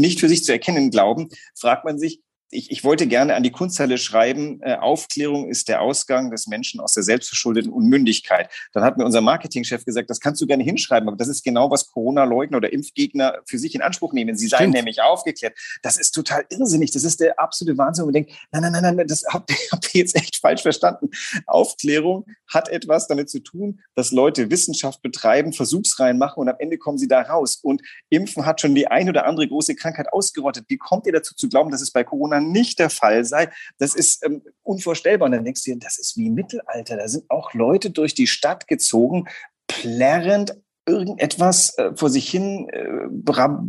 nicht 0.00 0.20
für 0.20 0.28
sich 0.28 0.42
zu 0.42 0.52
erkennen 0.52 0.90
glauben, 0.90 1.28
fragt 1.54 1.84
man 1.84 1.98
sich, 1.98 2.22
ich, 2.50 2.70
ich 2.70 2.82
wollte 2.82 3.06
gerne 3.06 3.34
an 3.34 3.42
die 3.42 3.50
Kunsthalle 3.50 3.98
schreiben, 3.98 4.60
äh, 4.62 4.76
Aufklärung 4.76 5.48
ist 5.48 5.68
der 5.68 5.82
Ausgang 5.82 6.30
des 6.30 6.46
Menschen 6.46 6.80
aus 6.80 6.94
der 6.94 7.02
selbstverschuldeten 7.02 7.70
Unmündigkeit. 7.70 8.48
Dann 8.72 8.84
hat 8.84 8.96
mir 8.96 9.04
unser 9.04 9.20
Marketingchef 9.20 9.84
gesagt, 9.84 10.08
das 10.08 10.20
kannst 10.20 10.40
du 10.40 10.46
gerne 10.46 10.64
hinschreiben, 10.64 11.08
aber 11.08 11.16
das 11.16 11.28
ist 11.28 11.44
genau, 11.44 11.70
was 11.70 11.86
Corona-Leugner 11.86 12.56
oder 12.56 12.72
Impfgegner 12.72 13.38
für 13.46 13.58
sich 13.58 13.74
in 13.74 13.82
Anspruch 13.82 14.14
nehmen. 14.14 14.36
Sie 14.36 14.48
seien 14.48 14.70
nämlich 14.70 15.02
aufgeklärt. 15.02 15.58
Das 15.82 15.98
ist 15.98 16.12
total 16.12 16.46
irrsinnig. 16.48 16.90
Das 16.92 17.04
ist 17.04 17.20
der 17.20 17.38
absolute 17.38 17.76
Wahnsinn. 17.76 18.04
Und 18.04 18.08
man 18.08 18.24
denkt, 18.24 18.32
nein, 18.50 18.62
nein, 18.62 18.72
nein, 18.82 18.96
nein, 18.96 19.06
das 19.06 19.24
habt, 19.28 19.52
habt 19.72 19.94
ihr 19.94 20.00
jetzt 20.00 20.16
echt 20.16 20.36
falsch 20.36 20.62
verstanden. 20.62 21.10
Aufklärung 21.46 22.24
hat 22.46 22.70
etwas 22.70 23.08
damit 23.08 23.28
zu 23.28 23.40
tun, 23.40 23.80
dass 23.94 24.10
Leute 24.10 24.50
Wissenschaft 24.50 25.02
betreiben, 25.02 25.52
Versuchsreihen 25.52 26.16
machen 26.16 26.40
und 26.40 26.48
am 26.48 26.56
Ende 26.58 26.78
kommen 26.78 26.96
sie 26.96 27.08
da 27.08 27.20
raus. 27.20 27.58
Und 27.62 27.82
Impfen 28.08 28.46
hat 28.46 28.62
schon 28.62 28.74
die 28.74 28.86
ein 28.86 29.08
oder 29.10 29.26
andere 29.26 29.46
große 29.46 29.74
Krankheit 29.74 30.10
ausgerottet. 30.12 30.64
Wie 30.68 30.78
kommt 30.78 31.06
ihr 31.06 31.12
dazu 31.12 31.34
zu 31.34 31.48
glauben, 31.48 31.70
dass 31.70 31.82
es 31.82 31.90
bei 31.90 32.04
Corona 32.04 32.37
Corona 32.38 32.40
nicht 32.40 32.78
der 32.78 32.90
Fall 32.90 33.24
sei. 33.24 33.50
Das 33.78 33.94
ist 33.94 34.24
ähm, 34.24 34.42
unvorstellbar. 34.62 35.26
Und 35.26 35.32
dann 35.32 35.44
denkst 35.44 35.64
du 35.64 35.72
dir, 35.72 35.78
das 35.78 35.98
ist 35.98 36.16
wie 36.16 36.30
Mittelalter. 36.30 36.96
Da 36.96 37.08
sind 37.08 37.24
auch 37.28 37.54
Leute 37.54 37.90
durch 37.90 38.14
die 38.14 38.26
Stadt 38.26 38.68
gezogen, 38.68 39.28
plärrend 39.66 40.56
irgendetwas 40.86 41.76
äh, 41.76 41.94
vor 41.94 42.08
sich 42.08 42.30
hin 42.30 42.68
äh, 42.70 43.08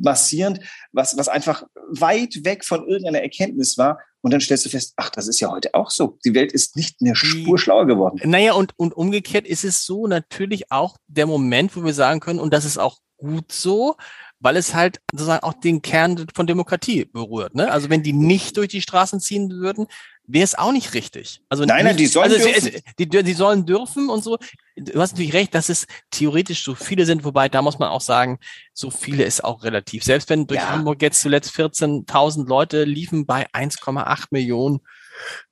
massierend, 0.01 0.62
was, 0.93 1.17
was 1.17 1.27
einfach 1.27 1.63
weit 1.89 2.45
weg 2.45 2.63
von 2.63 2.88
irgendeiner 2.88 3.21
Erkenntnis 3.21 3.77
war. 3.77 3.99
Und 4.21 4.32
dann 4.32 4.41
stellst 4.41 4.65
du 4.65 4.69
fest, 4.69 4.93
ach, 4.97 5.10
das 5.10 5.27
ist 5.27 5.39
ja 5.39 5.49
heute 5.49 5.73
auch 5.73 5.91
so. 5.91 6.17
Die 6.25 6.34
Welt 6.34 6.51
ist 6.51 6.75
nicht 6.75 6.97
eine 7.01 7.15
Spur 7.15 7.58
schlauer 7.58 7.88
geworden. 7.88 8.19
Naja, 8.23 8.53
und, 8.53 8.73
und 8.77 8.93
umgekehrt 8.93 9.47
ist 9.47 9.63
es 9.63 9.86
so 9.86 10.08
natürlich 10.08 10.71
auch 10.71 10.97
der 11.08 11.25
Moment, 11.25 11.75
wo 11.75 11.84
wir 11.84 11.93
sagen 11.93 12.19
können, 12.19 12.39
und 12.39 12.53
das 12.53 12.65
ist 12.65 12.77
auch 12.77 12.99
gut 13.17 13.51
so, 13.51 13.95
weil 14.39 14.56
es 14.56 14.73
halt 14.73 15.02
sozusagen 15.12 15.43
auch 15.43 15.54
den 15.54 15.82
Kern 15.82 16.25
von 16.34 16.47
Demokratie 16.47 17.06
berührt. 17.06 17.56
Ne? 17.56 17.71
Also 17.71 17.89
wenn 17.89 18.04
die 18.04 18.13
nicht 18.13 18.58
durch 18.58 18.69
die 18.69 18.82
Straßen 18.82 19.19
ziehen 19.19 19.49
würden, 19.49 19.88
wäre 20.25 20.43
es 20.43 20.56
auch 20.56 20.71
nicht 20.71 20.93
richtig. 20.93 21.41
Also 21.49 21.65
nein, 21.65 21.86
nein, 21.86 21.97
die 21.97 22.06
sollen 22.06 22.32
also, 22.32 22.45
dürfen. 22.45 22.82
Die, 22.97 23.10
die, 23.10 23.23
die 23.23 23.34
sollen 23.34 23.65
dürfen 23.65 24.10
und 24.10 24.23
so. 24.23 24.38
Du 24.75 25.02
hast 25.02 25.12
natürlich 25.12 25.34
recht, 25.34 25.54
dass 25.56 25.69
es 25.69 25.88
theoretisch 26.12 26.63
so 26.63 26.75
viele 26.75 27.06
sind, 27.06 27.23
wobei 27.23 27.49
da 27.49 27.62
muss 27.62 27.80
man 27.80 27.89
auch 27.89 28.02
sagen, 28.02 28.39
so 28.73 28.91
viele 28.91 29.23
ist 29.23 29.43
auch 29.43 29.63
relativ. 29.63 30.04
Selbst 30.04 30.30
wenn 30.30 30.47
durch 30.47 30.62
ja. 30.62 30.69
Hamburg 30.69 31.02
jetzt 31.02 31.21
zuletzt 31.21 31.54
14.000 31.56 32.47
Leute 32.47 32.84
liefen 32.84 33.25
bei 33.25 33.47
1,8 33.47 34.28
Millionen, 34.32 34.80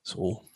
so 0.02 0.47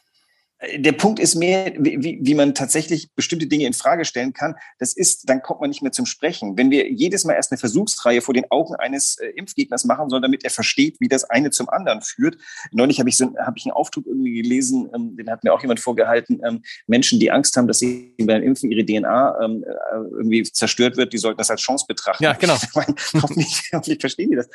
der 0.77 0.93
Punkt 0.93 1.19
ist 1.19 1.35
mehr, 1.35 1.73
wie, 1.79 2.21
wie 2.23 2.35
man 2.35 2.55
tatsächlich 2.55 3.13
bestimmte 3.15 3.47
Dinge 3.47 3.67
in 3.67 3.73
Frage 3.73 4.05
stellen 4.05 4.33
kann. 4.33 4.55
Das 4.79 4.93
ist, 4.93 5.29
dann 5.29 5.43
kommt 5.43 5.61
man 5.61 5.71
nicht 5.71 5.83
mehr 5.83 5.93
zum 5.93 6.07
Sprechen. 6.07 6.57
Wenn 6.57 6.71
wir 6.71 6.91
jedes 6.91 7.25
Mal 7.25 7.35
erst 7.35 7.51
eine 7.51 7.59
Versuchsreihe 7.59 8.21
vor 8.21 8.35
den 8.35 8.49
Augen 8.51 8.77
eines 8.77 9.19
äh, 9.19 9.29
Impfgegners 9.31 9.85
machen 9.85 10.09
sollen, 10.09 10.23
damit 10.23 10.45
er 10.45 10.51
versteht, 10.51 11.01
wie 11.01 11.09
das 11.09 11.25
eine 11.25 11.51
zum 11.51 11.69
anderen 11.69 12.01
führt. 12.03 12.37
Neulich 12.71 13.01
habe 13.01 13.09
ich 13.09 13.17
so 13.17 13.35
habe 13.39 13.55
ich 13.57 13.65
einen 13.65 13.73
Aufdruck 13.73 14.07
irgendwie 14.07 14.43
gelesen, 14.43 14.89
ähm, 14.95 15.17
den 15.17 15.31
hat 15.31 15.43
mir 15.43 15.53
auch 15.53 15.63
jemand 15.63 15.81
vorgehalten. 15.81 16.41
Ähm, 16.47 16.63
Menschen, 16.87 17.19
die 17.19 17.33
Angst 17.33 17.57
haben, 17.57 17.67
dass 17.67 17.81
sie 17.81 18.15
beim 18.19 18.43
Impfen 18.43 18.71
ihre 18.71 18.85
DNA 18.85 19.41
ähm, 19.43 19.65
äh, 19.65 19.97
irgendwie 20.13 20.45
zerstört 20.45 20.97
wird, 20.97 21.13
die 21.13 21.19
sollten 21.19 21.39
das 21.39 21.51
als 21.51 21.61
Chance 21.61 21.87
betrachten. 21.89 22.23
Ja, 22.23 22.35
genau. 22.35 22.57
meine, 22.75 22.95
hoffentlich, 23.15 23.71
hoffentlich 23.73 24.01
verstehen 24.01 24.31
die 24.31 24.37
das 24.37 24.49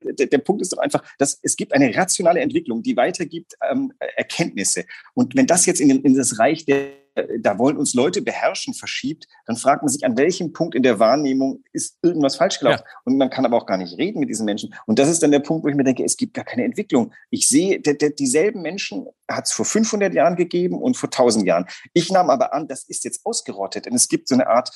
der, 0.00 0.26
der 0.26 0.38
Punkt 0.38 0.62
ist 0.62 0.72
doch 0.72 0.78
einfach, 0.78 1.02
dass 1.18 1.38
es 1.42 1.56
gibt 1.56 1.72
eine 1.72 1.94
rationale 1.94 2.40
Entwicklung, 2.40 2.82
die 2.82 2.96
weitergibt 2.96 3.54
ähm, 3.70 3.92
Erkenntnisse. 4.16 4.84
Und 5.14 5.36
wenn 5.36 5.46
das 5.46 5.66
jetzt 5.66 5.80
in, 5.80 5.90
in 5.90 6.14
das 6.14 6.38
Reich 6.38 6.64
der 6.64 7.06
da 7.40 7.58
wollen 7.58 7.76
uns 7.76 7.94
Leute 7.94 8.22
beherrschen, 8.22 8.74
verschiebt, 8.74 9.26
dann 9.46 9.56
fragt 9.56 9.82
man 9.82 9.88
sich, 9.88 10.04
an 10.04 10.16
welchem 10.16 10.52
Punkt 10.52 10.74
in 10.74 10.82
der 10.82 10.98
Wahrnehmung 10.98 11.62
ist 11.72 11.98
irgendwas 12.02 12.36
falsch 12.36 12.58
gelaufen. 12.58 12.82
Ja. 12.84 13.00
Und 13.04 13.16
man 13.16 13.30
kann 13.30 13.46
aber 13.46 13.56
auch 13.56 13.66
gar 13.66 13.78
nicht 13.78 13.96
reden 13.96 14.20
mit 14.20 14.28
diesen 14.28 14.44
Menschen. 14.44 14.74
Und 14.86 14.98
das 14.98 15.08
ist 15.08 15.22
dann 15.22 15.30
der 15.30 15.40
Punkt, 15.40 15.64
wo 15.64 15.68
ich 15.68 15.74
mir 15.74 15.84
denke, 15.84 16.04
es 16.04 16.16
gibt 16.16 16.34
gar 16.34 16.44
keine 16.44 16.64
Entwicklung. 16.64 17.12
Ich 17.30 17.48
sehe, 17.48 17.80
der, 17.80 17.94
der, 17.94 18.10
dieselben 18.10 18.62
Menschen 18.62 19.06
hat 19.28 19.46
es 19.46 19.52
vor 19.52 19.64
500 19.64 20.12
Jahren 20.14 20.36
gegeben 20.36 20.76
und 20.76 20.96
vor 20.96 21.08
1000 21.08 21.46
Jahren. 21.46 21.66
Ich 21.94 22.10
nahm 22.10 22.30
aber 22.30 22.52
an, 22.52 22.68
das 22.68 22.84
ist 22.84 23.04
jetzt 23.04 23.24
ausgerottet. 23.24 23.86
Denn 23.86 23.94
es 23.94 24.08
gibt 24.08 24.28
so 24.28 24.34
eine 24.34 24.46
Art 24.46 24.70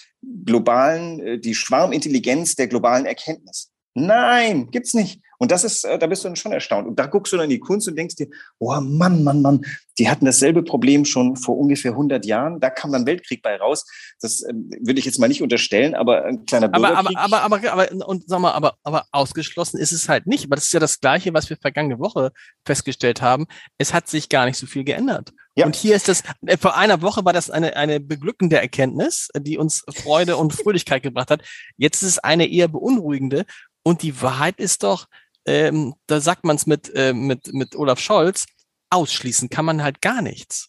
globalen, 0.45 1.21
äh, 1.21 1.39
die 1.39 1.55
Schwarmintelligenz 1.55 2.57
der 2.57 2.69
globalen 2.69 3.05
Erkenntnis. 3.05 3.71
Nein, 4.07 4.71
gibt's 4.71 4.95
nicht. 4.95 5.21
Und 5.39 5.51
das 5.51 5.65
ist, 5.65 5.85
äh, 5.85 5.99
da 5.99 6.07
bist 6.07 6.23
du 6.23 6.29
dann 6.29 6.37
schon 6.37 6.53
erstaunt. 6.53 6.87
Und 6.87 6.99
da 6.99 7.07
guckst 7.07 7.33
du 7.33 7.39
dann 7.39 7.45
in 7.45 7.51
die 7.51 7.61
Kunst 7.61 7.89
und 7.89 7.97
denkst 7.97 8.17
dir, 8.17 8.29
oh 8.59 8.79
Mann, 8.79 9.25
Mann, 9.25 9.41
Mann, 9.41 9.65
die 9.99 10.11
hatten 10.11 10.27
dasselbe 10.27 10.63
Problem 10.63 11.07
schon 11.07 11.35
vor 11.35 11.57
ungefähr 11.57 11.93
100 11.93 12.27
Jahren. 12.27 12.61
Da 12.61 12.69
kam 12.69 12.93
dann 12.93 13.07
Weltkrieg 13.07 13.41
bei 13.41 13.57
raus. 13.57 13.87
Das 14.21 14.43
äh, 14.43 14.53
würde 14.53 14.99
ich 14.99 15.07
jetzt 15.07 15.19
mal 15.19 15.29
nicht 15.29 15.43
unterstellen, 15.43 15.95
aber 15.95 16.27
ein 16.27 16.45
kleiner 16.45 16.69
Bürgerkrieg. 16.69 17.17
Aber, 17.17 17.41
aber, 17.43 17.73
aber, 17.73 17.73
aber, 17.73 18.07
und 18.07 18.29
sag 18.29 18.41
mal, 18.41 18.53
aber, 18.53 18.75
aber 18.83 19.07
ausgeschlossen 19.13 19.79
ist 19.79 19.93
es 19.93 20.11
halt 20.11 20.27
nicht. 20.27 20.45
Aber 20.45 20.57
das 20.57 20.65
ist 20.65 20.75
ja 20.75 20.81
das 20.81 21.01
Gleiche, 21.01 21.33
was 21.33 21.49
wir 21.49 21.57
vergangene 21.57 21.99
Woche 21.99 22.33
festgestellt 22.67 23.23
haben. 23.23 23.47
Es 23.79 23.95
hat 23.95 24.09
sich 24.09 24.29
gar 24.29 24.45
nicht 24.45 24.59
so 24.59 24.67
viel 24.67 24.85
geändert. 24.85 25.33
Ja. 25.57 25.67
Und 25.67 25.75
hier 25.75 25.97
ist 25.97 26.09
das, 26.09 26.23
äh, 26.47 26.57
vor 26.57 26.77
einer 26.77 27.03
Woche 27.03 27.25
war 27.25 27.33
das 27.33 27.51
eine, 27.51 27.77
eine 27.77 27.99
beglückende 27.99 28.57
Erkenntnis, 28.57 29.29
die 29.37 29.59
uns 29.59 29.85
Freude 29.95 30.37
und 30.37 30.53
Fröhlichkeit 30.53 31.03
gebracht 31.03 31.31
hat. 31.31 31.43
Jetzt 31.77 32.03
ist 32.03 32.09
es 32.09 32.19
eine 32.19 32.47
eher 32.47 32.69
beunruhigende. 32.69 33.47
Und 33.83 34.03
die 34.03 34.21
Wahrheit 34.23 34.59
ist 34.59 34.83
doch, 34.83 35.07
ähm, 35.47 35.95
da 36.07 36.21
sagt 36.21 36.45
man 36.45 36.57
es 36.57 36.67
mit, 36.67 36.95
äh, 36.95 37.13
mit, 37.13 37.53
mit 37.53 37.77
Olaf 37.77 37.99
Scholz, 37.99 38.47
ausschließen 38.91 39.49
kann 39.49 39.65
man 39.65 39.83
halt 39.83 40.03
gar 40.03 40.23
nichts. 40.23 40.69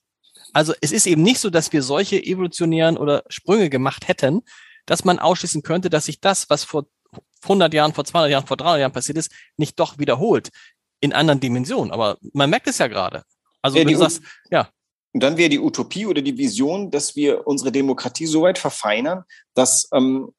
Also 0.53 0.73
es 0.81 0.91
ist 0.91 1.07
eben 1.07 1.23
nicht 1.23 1.39
so, 1.39 1.49
dass 1.49 1.73
wir 1.73 1.81
solche 1.81 2.21
evolutionären 2.21 2.97
oder 2.97 3.23
Sprünge 3.29 3.69
gemacht 3.69 4.07
hätten, 4.07 4.41
dass 4.85 5.05
man 5.05 5.19
ausschließen 5.19 5.63
könnte, 5.63 5.89
dass 5.89 6.05
sich 6.05 6.19
das, 6.19 6.49
was 6.49 6.63
vor 6.63 6.85
100 7.43 7.73
Jahren, 7.73 7.93
vor 7.93 8.05
200 8.05 8.31
Jahren, 8.31 8.47
vor 8.47 8.57
300 8.57 8.81
Jahren 8.81 8.91
passiert 8.91 9.17
ist, 9.17 9.31
nicht 9.57 9.79
doch 9.79 9.97
wiederholt 9.97 10.49
in 10.99 11.13
anderen 11.13 11.39
Dimensionen. 11.39 11.91
Aber 11.91 12.17
man 12.33 12.49
merkt 12.49 12.67
es 12.67 12.77
ja 12.77 12.87
gerade. 12.87 13.23
Also 13.61 13.77
ja, 13.77 13.85
wenn 13.85 13.93
du 13.93 13.99
sagst, 13.99 14.21
ja. 14.49 14.69
Und 15.13 15.23
dann 15.23 15.37
wäre 15.37 15.49
die 15.49 15.59
Utopie 15.59 16.05
oder 16.05 16.21
die 16.21 16.37
Vision, 16.37 16.89
dass 16.89 17.15
wir 17.15 17.45
unsere 17.45 17.71
Demokratie 17.71 18.27
so 18.27 18.43
weit 18.43 18.57
verfeinern, 18.57 19.23
dass 19.53 19.89
ähm, 19.93 20.31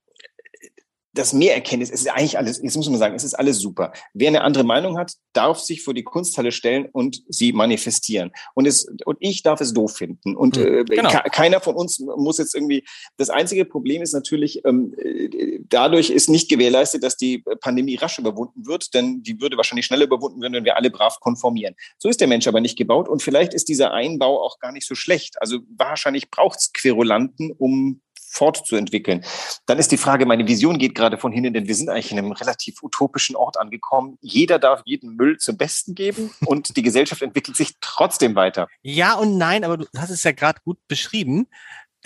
das 1.15 1.33
Mehrerkenntnis, 1.33 1.91
es 1.91 2.01
ist 2.01 2.11
eigentlich 2.11 2.39
alles, 2.39 2.61
jetzt 2.63 2.77
muss 2.77 2.89
man 2.89 2.99
sagen, 2.99 3.15
es 3.15 3.25
ist 3.25 3.35
alles 3.35 3.59
super. 3.59 3.93
Wer 4.15 4.29
eine 4.29 4.43
andere 4.43 4.65
Meinung 4.65 4.97
hat, 4.97 5.13
darf 5.35 5.59
sich 5.59 5.83
vor 5.83 5.93
die 5.93 6.05
Kunsthalle 6.05 6.53
stellen 6.53 6.87
und 6.91 7.23
sie 7.29 7.53
manifestieren. 7.53 8.33
Und 8.55 8.67
es, 8.67 8.87
und 9.05 9.19
ich 9.21 9.43
darf 9.43 9.61
es 9.61 9.75
doof 9.75 9.95
finden. 9.95 10.35
Und 10.37 10.57
hm, 10.57 10.79
äh, 10.79 10.85
genau. 10.85 11.11
keiner 11.31 11.61
von 11.61 11.75
uns 11.75 11.99
muss 11.99 12.39
jetzt 12.39 12.55
irgendwie, 12.55 12.85
das 13.19 13.29
einzige 13.29 13.65
Problem 13.67 14.01
ist 14.03 14.15
natürlich, 14.15 14.65
ähm, 14.65 14.95
äh, 14.97 15.59
dadurch 15.69 16.11
ist 16.11 16.31
nicht 16.31 16.49
gewährleistet, 16.49 17.03
dass 17.03 17.17
die 17.17 17.45
Pandemie 17.61 17.97
rasch 17.97 18.19
überwunden 18.19 18.67
wird, 18.67 18.95
denn 18.95 19.23
die 19.23 19.41
würde 19.41 19.57
wahrscheinlich 19.57 19.87
schneller 19.87 20.05
überwunden 20.05 20.41
werden, 20.41 20.55
wenn 20.55 20.65
wir 20.65 20.77
alle 20.77 20.91
brav 20.91 21.21
konformieren. 21.21 21.75
So 21.99 22.09
ist 22.09 22.21
der 22.21 22.29
Mensch 22.29 22.47
aber 22.47 22.61
nicht 22.61 22.79
gebaut 22.79 23.09
und 23.09 23.23
vielleicht 23.23 23.53
ist 23.53 23.69
dieser 23.69 23.93
Einbau 23.93 24.43
auch 24.43 24.59
gar 24.59 24.73
nicht 24.73 24.87
so 24.87 24.95
schlecht. 24.95 25.41
Also 25.41 25.59
wahrscheinlich 25.77 26.31
braucht 26.31 26.59
es 26.59 26.73
Querulanten, 26.73 27.53
um 27.53 28.01
fortzuentwickeln. 28.33 29.25
Dann 29.67 29.79
ist 29.79 29.93
die 29.93 29.97
Frage, 29.97 30.27
meine 30.27 30.49
Vision 30.49 30.79
geht 30.79 30.95
gerade 30.95 31.19
von 31.19 31.33
hinnen, 31.33 31.53
denn 31.53 31.69
wir 31.69 31.75
sind 31.75 31.89
eigentlich 31.89 32.11
in 32.11 32.19
einem 32.19 32.33
relativ 32.33 32.83
utopischen 32.83 33.37
Ort 33.37 33.59
angekommen. 33.59 34.19
Jeder 34.21 34.59
darf 34.59 34.83
jeden 34.87 35.17
Müll 35.17 35.39
zum 35.39 35.57
Besten 35.57 35.95
geben 35.95 36.35
und 36.47 36.77
die 36.77 36.83
Gesellschaft 36.83 37.23
entwickelt 37.23 37.57
sich 37.57 37.75
trotzdem 37.81 38.35
weiter. 38.35 38.69
Ja 38.83 39.15
und 39.15 39.37
nein, 39.37 39.65
aber 39.65 39.77
du 39.77 39.87
hast 39.97 40.11
es 40.11 40.25
ja 40.25 40.33
gerade 40.33 40.61
gut 40.65 40.79
beschrieben. 40.89 41.47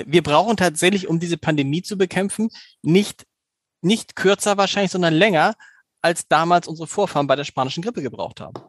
Wir 0.04 0.22
brauchen 0.22 0.56
tatsächlich, 0.56 1.08
um 1.08 1.20
diese 1.20 1.38
Pandemie 1.38 1.82
zu 1.82 1.96
bekämpfen, 1.96 2.50
nicht, 2.82 3.24
nicht 3.80 4.16
kürzer 4.16 4.56
wahrscheinlich, 4.58 4.90
sondern 4.90 5.14
länger, 5.14 5.54
als 6.02 6.28
damals 6.28 6.68
unsere 6.68 6.86
Vorfahren 6.86 7.26
bei 7.26 7.36
der 7.36 7.44
spanischen 7.44 7.82
Grippe 7.82 8.02
gebraucht 8.02 8.40
haben. 8.40 8.60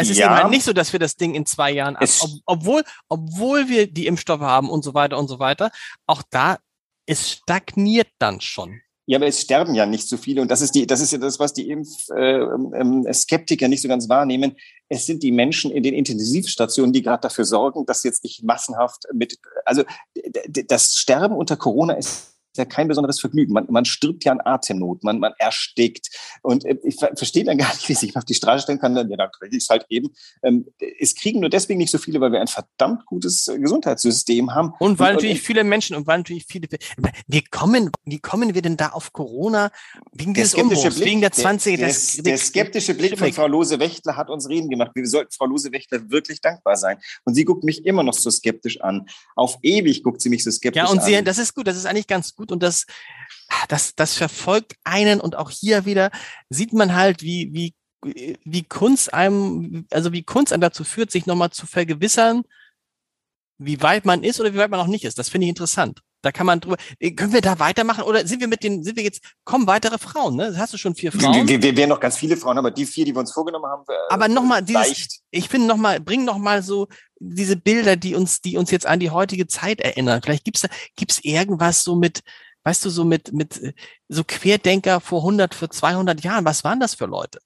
Es 0.00 0.08
ist 0.08 0.16
ja. 0.16 0.26
eben 0.26 0.34
halt 0.34 0.50
nicht 0.50 0.64
so, 0.64 0.72
dass 0.72 0.92
wir 0.92 0.98
das 1.00 1.16
Ding 1.16 1.34
in 1.34 1.46
zwei 1.46 1.70
Jahren, 1.70 1.96
ab, 1.96 2.08
ob, 2.20 2.30
obwohl, 2.46 2.84
obwohl 3.08 3.68
wir 3.68 3.92
die 3.92 4.06
Impfstoffe 4.06 4.40
haben 4.40 4.70
und 4.70 4.82
so 4.82 4.94
weiter 4.94 5.18
und 5.18 5.28
so 5.28 5.38
weiter, 5.38 5.70
auch 6.06 6.22
da 6.30 6.58
es 7.10 7.30
stagniert 7.30 8.08
dann 8.18 8.40
schon. 8.40 8.80
Ja, 9.06 9.18
aber 9.18 9.26
es 9.26 9.40
sterben 9.40 9.74
ja 9.74 9.86
nicht 9.86 10.08
so 10.08 10.16
viele. 10.16 10.40
Und 10.40 10.50
das 10.52 10.60
ist 10.60 10.72
die, 10.76 10.86
das 10.86 11.00
ist 11.00 11.10
ja 11.10 11.18
das, 11.18 11.40
was 11.40 11.52
die 11.52 11.68
Impfskeptiker 11.68 13.64
äh, 13.64 13.66
ähm, 13.66 13.70
nicht 13.70 13.82
so 13.82 13.88
ganz 13.88 14.08
wahrnehmen. 14.08 14.56
Es 14.88 15.06
sind 15.06 15.24
die 15.24 15.32
Menschen 15.32 15.72
in 15.72 15.82
den 15.82 15.94
Intensivstationen, 15.94 16.92
die 16.92 17.02
gerade 17.02 17.22
dafür 17.22 17.44
sorgen, 17.44 17.84
dass 17.86 18.04
jetzt 18.04 18.22
nicht 18.22 18.44
massenhaft 18.44 19.02
mit, 19.12 19.38
also 19.64 19.82
das 20.68 20.94
Sterben 20.94 21.34
unter 21.34 21.56
Corona 21.56 21.94
ist 21.94 22.36
ja 22.60 22.64
kein 22.66 22.88
besonderes 22.88 23.20
Vergnügen. 23.20 23.52
Man, 23.52 23.66
man 23.68 23.84
stirbt 23.84 24.24
ja 24.24 24.32
an 24.32 24.40
Atemnot, 24.44 25.02
man, 25.02 25.18
man 25.18 25.32
erstickt. 25.38 26.08
Und 26.42 26.64
äh, 26.64 26.76
ich 26.84 26.96
verstehe 26.96 27.44
dann 27.44 27.58
gar 27.58 27.72
nicht, 27.72 27.88
wie 27.88 27.94
sich 27.94 28.16
auf 28.16 28.24
die 28.24 28.34
Straße 28.34 28.64
stellen 28.64 28.78
kann, 28.78 28.94
dann, 28.94 29.10
ja, 29.10 29.16
dann 29.16 29.30
kriege 29.30 29.56
ich 29.56 29.64
es 29.64 29.68
halt 29.68 29.86
eben. 29.88 30.10
Ähm, 30.42 30.66
es 30.98 31.14
kriegen 31.14 31.40
nur 31.40 31.50
deswegen 31.50 31.78
nicht 31.78 31.90
so 31.90 31.98
viele, 31.98 32.20
weil 32.20 32.32
wir 32.32 32.40
ein 32.40 32.48
verdammt 32.48 33.06
gutes 33.06 33.50
Gesundheitssystem 33.58 34.54
haben. 34.54 34.72
Und 34.78 34.98
weil 34.98 35.10
und, 35.10 35.16
natürlich 35.16 35.40
und, 35.40 35.46
viele 35.46 35.64
Menschen 35.64 35.96
und 35.96 36.06
weil 36.06 36.18
natürlich 36.18 36.46
viele, 36.46 36.68
wie 37.26 37.42
kommen, 37.42 37.90
wie 38.04 38.18
kommen 38.18 38.54
wir 38.54 38.62
denn 38.62 38.76
da 38.76 38.88
auf 38.88 39.12
Corona? 39.12 39.70
Wegen 40.12 40.34
dieses 40.34 40.54
Umbruchs, 40.54 40.94
Blick, 40.96 41.06
wegen 41.06 41.20
der 41.20 41.32
20 41.32 41.78
Der, 41.78 41.88
der, 41.88 42.22
der 42.22 42.38
skeptische 42.38 42.94
Blick 42.94 43.18
von 43.18 43.32
Frau 43.32 43.46
Lose-Wächtler 43.46 44.16
hat 44.16 44.30
uns 44.30 44.48
reden 44.48 44.68
gemacht. 44.68 44.92
Wir 44.94 45.06
sollten 45.06 45.32
Frau 45.32 45.46
Lose-Wächtler 45.46 46.10
wirklich 46.10 46.40
dankbar 46.40 46.76
sein. 46.76 46.98
Und 47.24 47.34
sie 47.34 47.44
guckt 47.44 47.64
mich 47.64 47.84
immer 47.84 48.02
noch 48.02 48.14
so 48.14 48.30
skeptisch 48.30 48.80
an. 48.80 49.06
Auf 49.36 49.58
ewig 49.62 50.02
guckt 50.02 50.20
sie 50.20 50.28
mich 50.28 50.44
so 50.44 50.50
skeptisch 50.50 50.82
an. 50.82 50.86
Ja, 50.86 50.92
und 50.92 51.02
sie, 51.02 51.16
an. 51.16 51.24
das 51.24 51.38
ist 51.38 51.54
gut, 51.54 51.66
das 51.66 51.76
ist 51.76 51.86
eigentlich 51.86 52.06
ganz 52.06 52.34
gut 52.34 52.49
gut 52.50 52.52
und 52.52 52.62
das, 52.62 52.86
das, 53.68 53.94
das 53.94 54.16
verfolgt 54.16 54.74
einen 54.84 55.20
und 55.20 55.36
auch 55.36 55.50
hier 55.50 55.84
wieder 55.84 56.10
sieht 56.48 56.72
man 56.72 56.94
halt, 56.94 57.22
wie, 57.22 57.50
wie, 57.52 58.38
wie 58.44 58.62
Kunst 58.64 59.12
einem, 59.14 59.86
also 59.90 60.12
wie 60.12 60.22
Kunst 60.22 60.52
einem 60.52 60.60
dazu 60.60 60.84
führt, 60.84 61.10
sich 61.10 61.26
nochmal 61.26 61.50
zu 61.50 61.66
vergewissern, 61.66 62.42
wie 63.58 63.82
weit 63.82 64.04
man 64.04 64.24
ist 64.24 64.40
oder 64.40 64.52
wie 64.54 64.58
weit 64.58 64.70
man 64.70 64.80
noch 64.80 64.86
nicht 64.86 65.04
ist. 65.04 65.18
Das 65.18 65.28
finde 65.28 65.46
ich 65.46 65.50
interessant. 65.50 66.00
Da 66.22 66.32
kann 66.32 66.46
man 66.46 66.60
drüber. 66.60 66.76
Äh, 66.98 67.12
können 67.12 67.32
wir 67.32 67.40
da 67.40 67.58
weitermachen 67.58 68.04
oder 68.04 68.26
sind 68.26 68.40
wir 68.40 68.48
mit 68.48 68.62
den, 68.62 68.82
sind 68.82 68.96
wir 68.96 69.04
jetzt, 69.04 69.22
kommen 69.44 69.66
weitere 69.66 69.98
Frauen, 69.98 70.36
ne? 70.36 70.54
Hast 70.56 70.72
du 70.72 70.78
schon 70.78 70.94
vier 70.94 71.12
Frauen? 71.12 71.34
Wir, 71.34 71.48
wir, 71.48 71.62
wir 71.62 71.76
werden 71.76 71.90
noch 71.90 72.00
ganz 72.00 72.16
viele 72.16 72.36
Frauen, 72.36 72.58
aber 72.58 72.70
die 72.70 72.86
vier, 72.86 73.04
die 73.04 73.14
wir 73.14 73.20
uns 73.20 73.32
vorgenommen 73.32 73.66
haben, 73.66 73.84
äh, 73.88 73.92
aber 74.10 74.28
nochmal, 74.28 74.64
ich 75.30 75.48
finde 75.48 75.66
nochmal, 75.66 76.00
bring 76.00 76.24
nochmal 76.24 76.62
so 76.62 76.88
diese 77.20 77.56
Bilder, 77.56 77.96
die 77.96 78.14
uns, 78.14 78.40
die 78.40 78.56
uns 78.56 78.70
jetzt 78.70 78.86
an 78.86 79.00
die 79.00 79.10
heutige 79.10 79.46
Zeit 79.46 79.80
erinnern. 79.80 80.20
Vielleicht 80.22 80.44
gibt's 80.44 80.62
da, 80.62 80.68
gibt's 80.96 81.20
irgendwas 81.22 81.84
so 81.84 81.94
mit, 81.94 82.20
weißt 82.64 82.84
du, 82.84 82.90
so 82.90 83.04
mit, 83.04 83.32
mit, 83.32 83.60
äh, 83.62 83.72
so 84.08 84.24
Querdenker 84.24 85.00
vor 85.00 85.20
100, 85.20 85.54
für 85.54 85.68
200 85.68 86.22
Jahren. 86.22 86.44
Was 86.44 86.64
waren 86.64 86.80
das 86.80 86.94
für 86.94 87.06
Leute? 87.06 87.38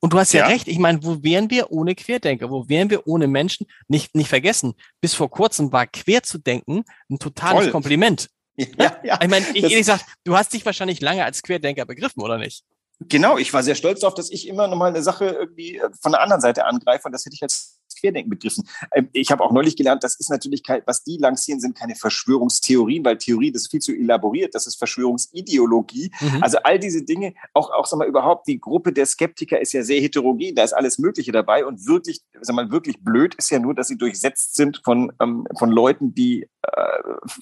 Und 0.00 0.12
du 0.12 0.18
hast 0.18 0.32
ja, 0.32 0.40
ja 0.40 0.46
recht. 0.46 0.68
Ich 0.68 0.78
meine, 0.78 1.02
wo 1.04 1.22
wären 1.22 1.50
wir 1.50 1.70
ohne 1.70 1.94
Querdenker? 1.94 2.50
Wo 2.50 2.68
wären 2.68 2.90
wir 2.90 3.06
ohne 3.06 3.26
Menschen? 3.26 3.66
Nicht, 3.88 4.14
nicht 4.14 4.28
vergessen. 4.28 4.74
Bis 5.00 5.14
vor 5.14 5.30
kurzem 5.30 5.72
war 5.72 5.86
quer 5.86 6.22
zu 6.22 6.38
denken 6.38 6.84
ein 7.10 7.18
totales 7.18 7.64
Voll. 7.64 7.72
Kompliment. 7.72 8.28
Ja, 8.78 8.96
ja. 9.02 9.18
Ich 9.22 9.28
meine, 9.30 9.46
ich, 9.54 9.62
ehrlich 9.62 9.78
gesagt, 9.78 10.04
du 10.24 10.36
hast 10.36 10.52
dich 10.52 10.64
wahrscheinlich 10.66 11.00
lange 11.00 11.24
als 11.24 11.42
Querdenker 11.42 11.86
begriffen, 11.86 12.22
oder 12.22 12.36
nicht? 12.36 12.64
Genau, 13.08 13.38
ich 13.38 13.52
war 13.52 13.62
sehr 13.62 13.74
stolz 13.74 14.00
darauf, 14.00 14.14
dass 14.14 14.30
ich 14.30 14.46
immer 14.46 14.68
nochmal 14.68 14.90
eine 14.90 15.02
Sache 15.02 15.24
irgendwie 15.26 15.76
äh, 15.76 15.88
von 16.00 16.12
der 16.12 16.20
anderen 16.20 16.42
Seite 16.42 16.66
angreife 16.66 17.06
und 17.06 17.12
das 17.12 17.24
hätte 17.24 17.34
ich 17.34 17.42
als 17.42 17.71
Querdenken 18.02 18.30
begriffen. 18.30 18.68
Ähm, 18.94 19.08
ich 19.12 19.30
habe 19.30 19.42
auch 19.42 19.52
neulich 19.52 19.76
gelernt, 19.76 20.04
das 20.04 20.16
ist 20.16 20.30
natürlich, 20.30 20.62
kein, 20.62 20.82
was 20.86 21.04
die 21.04 21.16
lancieren, 21.18 21.60
sind 21.60 21.76
keine 21.76 21.94
Verschwörungstheorien, 21.94 23.04
weil 23.04 23.18
Theorie, 23.18 23.52
das 23.52 23.62
ist 23.62 23.70
viel 23.70 23.80
zu 23.80 23.92
elaboriert, 23.92 24.54
das 24.54 24.66
ist 24.66 24.76
Verschwörungsideologie. 24.76 26.12
Mhm. 26.20 26.42
Also 26.42 26.58
all 26.64 26.78
diese 26.78 27.04
Dinge, 27.04 27.34
auch, 27.54 27.70
auch 27.70 27.86
sag 27.86 27.98
mal, 27.98 28.08
überhaupt 28.08 28.48
die 28.48 28.60
Gruppe 28.60 28.92
der 28.92 29.06
Skeptiker 29.06 29.60
ist 29.60 29.72
ja 29.72 29.82
sehr 29.82 30.00
heterogen, 30.00 30.54
da 30.54 30.64
ist 30.64 30.72
alles 30.72 30.98
Mögliche 30.98 31.32
dabei 31.32 31.64
und 31.64 31.86
wirklich, 31.86 32.22
sag 32.40 32.56
mal, 32.56 32.70
wirklich 32.70 33.02
blöd 33.02 33.34
ist 33.36 33.50
ja 33.50 33.58
nur, 33.58 33.74
dass 33.74 33.88
sie 33.88 33.98
durchsetzt 33.98 34.54
sind 34.54 34.80
von, 34.84 35.12
ähm, 35.20 35.46
von 35.58 35.70
Leuten, 35.70 36.14
die 36.14 36.48
äh, 36.62 36.82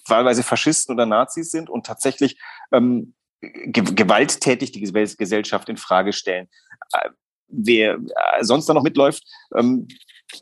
wahlweise 0.07 0.43
Faschisten 0.43 0.95
oder 0.95 1.07
Nazis 1.07 1.51
sind 1.51 1.71
und 1.71 1.87
tatsächlich 1.87 2.39
ähm, 2.73 3.15
gewalttätig 3.41 4.73
die 4.73 4.81
Gesellschaft 4.81 5.69
in 5.69 5.77
Frage 5.79 6.13
stellen. 6.13 6.49
Wer 7.51 7.95
äh, 7.95 8.45
sonst 8.45 8.67
da 8.67 8.75
noch 8.75 8.83
mitläuft, 8.83 9.25
ähm, 9.57 9.89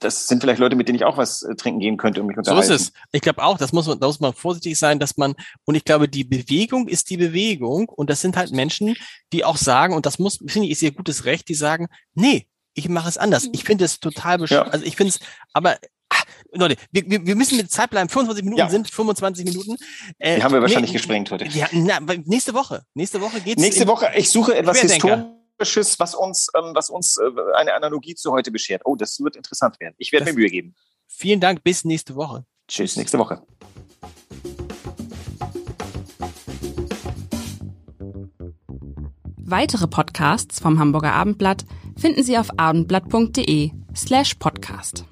das 0.00 0.28
sind 0.28 0.42
vielleicht 0.42 0.60
Leute, 0.60 0.76
mit 0.76 0.88
denen 0.88 0.96
ich 0.96 1.04
auch 1.04 1.16
was 1.16 1.42
äh, 1.42 1.54
trinken 1.54 1.80
gehen 1.80 1.96
könnte 1.96 2.20
und 2.20 2.26
mich 2.26 2.36
unterhalten. 2.36 2.66
So 2.66 2.74
ist 2.74 2.80
es. 2.80 2.92
Ich 3.12 3.22
glaube 3.22 3.42
auch, 3.42 3.58
das 3.58 3.72
muss 3.72 3.86
man, 3.86 3.98
da 3.98 4.06
muss 4.06 4.20
man 4.20 4.32
vorsichtig 4.32 4.78
sein, 4.78 4.98
dass 4.98 5.16
man, 5.16 5.34
und 5.64 5.74
ich 5.74 5.84
glaube, 5.84 6.08
die 6.08 6.24
Bewegung 6.24 6.88
ist 6.88 7.10
die 7.10 7.16
Bewegung 7.16 7.88
und 7.88 8.10
das 8.10 8.20
sind 8.20 8.36
halt 8.36 8.52
Menschen, 8.52 8.96
die 9.32 9.44
auch 9.44 9.56
sagen, 9.56 9.94
und 9.94 10.06
das 10.06 10.18
muss, 10.18 10.38
finde 10.46 10.66
ich, 10.66 10.72
ist 10.72 10.82
ihr 10.82 10.92
gutes 10.92 11.24
Recht, 11.24 11.48
die 11.48 11.54
sagen, 11.54 11.88
nee, 12.14 12.46
ich 12.74 12.88
mache 12.88 13.08
es 13.08 13.18
anders. 13.18 13.48
Ich 13.52 13.64
finde 13.64 13.84
es 13.84 13.98
total 13.98 14.38
bescheuert. 14.38 14.66
Ja. 14.66 14.72
Also 14.72 14.84
ich 14.84 14.96
finde 14.96 15.10
es, 15.10 15.20
aber 15.52 15.78
ach, 16.10 16.24
Leute, 16.52 16.76
wir, 16.92 17.10
wir, 17.10 17.26
wir 17.26 17.34
müssen 17.34 17.56
mit 17.56 17.70
Zeit 17.70 17.90
bleiben. 17.90 18.08
25 18.08 18.44
Minuten 18.44 18.60
ja. 18.60 18.68
sind 18.68 18.88
25 18.90 19.44
Minuten. 19.44 19.76
Äh, 20.18 20.36
die 20.36 20.44
haben 20.44 20.52
wir 20.52 20.62
wahrscheinlich 20.62 20.92
nee, 20.92 20.98
gesprengt 20.98 21.30
heute. 21.30 21.46
Ja, 21.46 21.66
na, 21.72 21.98
nächste 22.24 22.54
Woche. 22.54 22.84
Nächste 22.94 23.20
Woche 23.20 23.40
geht's. 23.40 23.60
Nächste 23.60 23.86
Woche, 23.88 24.10
ich 24.14 24.30
suche 24.30 24.54
etwas 24.54 24.80
Historisches, 24.80 25.26
was 25.58 26.14
uns, 26.14 26.48
ähm, 26.56 26.72
was 26.74 26.90
uns 26.90 27.16
äh, 27.16 27.30
eine 27.56 27.74
Analogie 27.74 28.14
zu 28.14 28.32
heute 28.32 28.50
beschert. 28.50 28.82
Oh, 28.84 28.96
das 28.96 29.20
wird 29.20 29.36
interessant 29.36 29.78
werden. 29.80 29.94
Ich 29.98 30.12
werde 30.12 30.26
mir 30.26 30.34
Mühe 30.34 30.48
geben. 30.48 30.74
Vielen 31.06 31.40
Dank, 31.40 31.62
bis 31.64 31.84
nächste 31.84 32.14
Woche. 32.14 32.44
Tschüss, 32.68 32.96
nächste 32.96 33.18
Woche. 33.18 33.42
Weitere 39.50 39.86
Podcasts 39.86 40.60
vom 40.60 40.78
Hamburger 40.78 41.14
Abendblatt 41.14 41.64
finden 41.96 42.22
Sie 42.22 42.36
auf 42.36 42.58
abendblatt.de 42.58 43.70
slash 43.96 44.34
podcast. 44.34 45.06